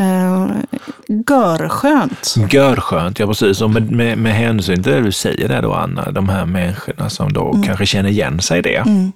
[0.00, 0.50] Uh,
[1.28, 2.34] görskönt.
[2.52, 3.60] Görskönt, ja precis.
[3.60, 7.10] Och med, med, med hänsyn till det du säger där då Anna, de här människorna
[7.10, 7.62] som då mm.
[7.62, 8.76] kanske känner igen sig i det.
[8.76, 9.12] Mm.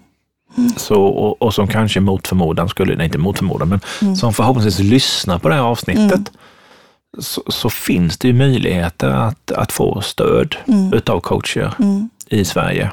[0.56, 0.70] Mm.
[0.76, 4.16] Så, och, och, som kanske mot förmodan skulle, nej inte mot förmodan, men mm.
[4.16, 6.24] som förhoppningsvis lyssnar på det här avsnittet, mm.
[7.18, 10.92] så, så, finns det ju möjligheter att, att få stöd mm.
[10.92, 12.08] utav coacher mm.
[12.28, 12.90] i Sverige.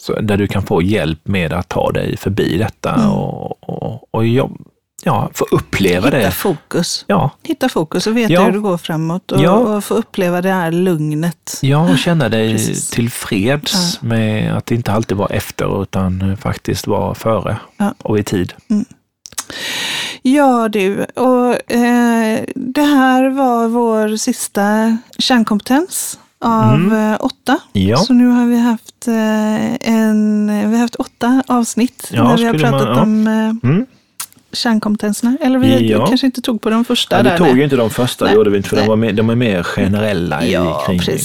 [0.00, 4.26] Så, där du kan få hjälp med att ta dig förbi detta och, och, och
[4.26, 4.58] jobb,
[5.04, 6.24] ja, få uppleva Hitta det.
[6.24, 7.04] Hitta fokus.
[7.08, 7.30] Ja.
[7.42, 8.44] Hitta fokus och veta ja.
[8.44, 9.52] hur du går framåt och, ja.
[9.52, 11.58] och, få uppleva det här lugnet.
[11.62, 12.90] Ja, och känna dig Precis.
[12.90, 14.08] tillfreds ja.
[14.08, 17.58] med att inte alltid vara efter utan faktiskt vara före
[18.02, 18.52] och i tid.
[18.70, 18.84] Mm.
[20.22, 27.12] Ja du, och eh, det här var vår sista kärnkompetens av mm.
[27.12, 27.58] Eh, åtta.
[27.72, 27.96] Ja.
[27.96, 32.44] Så nu har vi haft, eh, en, vi har haft åtta avsnitt ja, där vi
[32.44, 33.02] har pratat man, ja.
[33.02, 33.86] om eh, mm
[34.52, 35.36] kärnkompetenserna?
[35.40, 36.06] Eller vi ja.
[36.06, 37.16] kanske inte tog på de första?
[37.16, 38.34] Ja, vi där, tog ju inte de första, nej.
[38.34, 41.18] gjorde vi inte, för de, var mer, de är mer generella ja, kring, kring,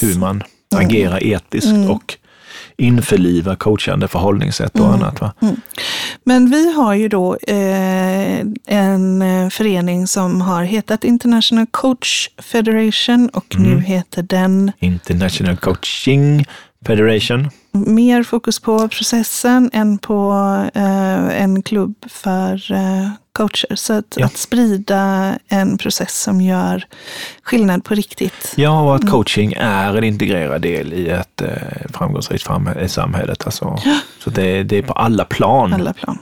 [0.00, 0.42] hur man
[0.74, 0.86] mm.
[0.86, 1.90] agerar etiskt mm.
[1.90, 2.16] och
[2.76, 4.92] införliva coachande förhållningssätt och mm.
[4.92, 5.20] annat.
[5.20, 5.32] Va?
[5.42, 5.56] Mm.
[6.24, 13.28] Men vi har ju då eh, en eh, förening som har hetat International Coach Federation
[13.28, 13.80] och nu mm.
[13.80, 16.44] heter den International Coaching
[16.86, 17.50] Federation.
[17.72, 20.32] Mer fokus på processen än på
[20.74, 23.74] eh, en klubb för eh, coacher.
[23.76, 24.26] Så att, Ja.
[24.26, 26.84] att sprida en process som gör
[27.42, 28.52] skillnad på riktigt.
[28.56, 29.04] Ja, och Mm.
[29.06, 33.42] att coaching är en integrerad del i ett eh, framgångsrikt fram- i samhället.
[33.44, 33.78] Alltså.
[34.24, 35.72] Så det, det är på alla plan.
[35.72, 36.18] Alla plan.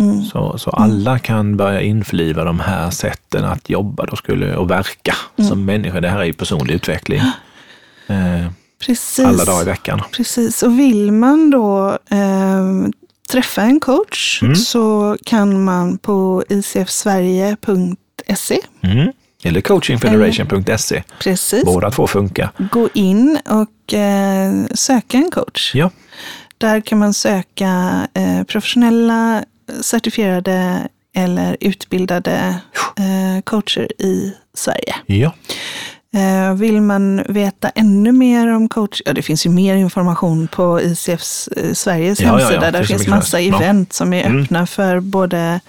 [0.00, 0.22] Mm.
[0.22, 5.14] Så, så alla kan börja införliva de här sätten att jobba då skulle, och verka
[5.38, 5.48] Mm.
[5.50, 6.00] som människor.
[6.00, 7.20] Det här är ju personlig utveckling.
[8.06, 8.46] Eh,
[8.86, 9.24] Precis.
[9.24, 10.02] alla dagar i veckan.
[10.12, 12.64] Precis, och vill man då eh,
[13.30, 14.56] träffa en coach Mm.
[14.56, 19.12] så kan man på icfsverige.se Mm.
[19.42, 21.02] Eller coachingfederation.se.
[21.18, 22.50] precis Båda två funkar.
[22.70, 25.74] gå in och eh, söka en coach.
[25.74, 25.90] Ja.
[26.58, 29.44] Där kan man söka eh, professionella,
[29.80, 32.60] certifierade eller utbildade
[32.98, 34.94] eh, coacher i Sverige.
[35.06, 35.34] Ja.
[36.14, 40.80] Eh, Vill man veta ännu mer om coach, ja det finns ju mer information på
[40.80, 42.70] ICFs eh, Sveriges Ja, ja, ja, hemsida.
[42.70, 43.44] det Där finns massa där.
[43.44, 43.56] Ja.
[43.62, 44.42] event som är Mm.
[44.42, 45.60] öppna för både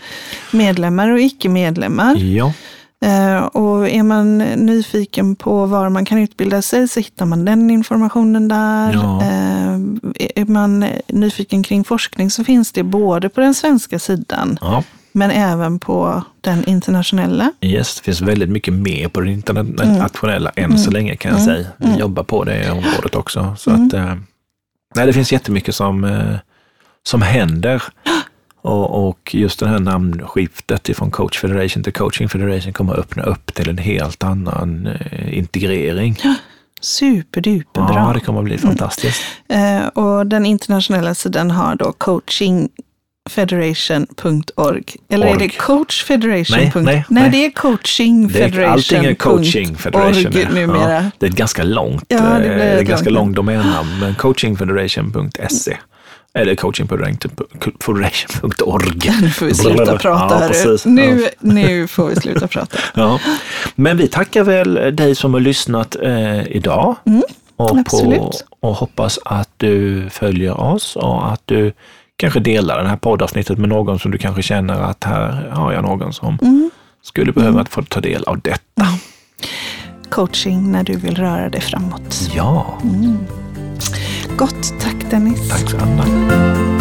[0.51, 2.15] medlemmar och icke-medlemmar.
[2.15, 2.53] ja.
[3.05, 7.69] Eh, Och är man nyfiken på var man kan utbilda sig så hittar man den
[7.71, 8.93] informationen där.
[8.93, 9.23] Ja.
[10.35, 14.83] Är man nyfiken kring forskning så finns det både på den svenska sidan ja.
[15.15, 17.51] Men även på den internationella.
[17.61, 21.67] Yes, det finns väldigt mycket mer på det internationella än så länge kan jag säga.
[21.77, 23.55] Vi jobbar på det området också.
[23.57, 24.15] Så att, eh,
[24.95, 26.35] nej, det finns jättemycket som, eh,
[27.03, 27.83] som händer.
[28.61, 33.23] Och, och just det här namnskiftet från Coach Federation till Coaching Federation kommer att öppna
[33.23, 36.17] upp till en helt annan eh, integrering.
[36.81, 37.93] Superduperbra.
[37.95, 39.21] Ja, det kommer att bli fantastiskt.
[39.49, 41.91] Eh, och den internationella sidan har då
[43.29, 44.83] coachingfederation.org.
[45.09, 45.39] Eller är Org.
[45.39, 46.57] det coachfederation?
[46.57, 50.25] Nej, nej, nej, det är coaching Det är, allting är Coaching Federation.
[50.27, 50.93] Org numera.
[50.93, 53.99] Ja, det är ett ganska långt, Ja, det eh, blir är ett ganska långt domännamn,
[53.99, 55.77] men coachingfederation.se
[56.33, 59.11] eller coachingfederation.org.
[59.21, 60.41] Nu får vi sluta prata.
[60.41, 60.85] Ja, precis.
[60.85, 62.77] Nu, nu får vi sluta prata.
[62.95, 63.19] Ja.
[63.75, 66.95] Men vi tackar väl dig som har lyssnat eh, idag
[67.57, 68.19] och, Mm, absolut.
[68.19, 71.73] på, och hoppas att du följer oss och att du
[72.17, 75.83] kanske delar det här poddavsnittet med någon som du kanske känner att här har jag
[75.83, 76.69] någon som Mm.
[77.01, 78.85] skulle behöva få ta del av detta.
[80.09, 82.29] Coaching när du vill röra dig framåt.
[82.35, 82.79] Ja,
[84.37, 85.49] Gott, tack Dennis.
[85.49, 86.74] tack så Anna.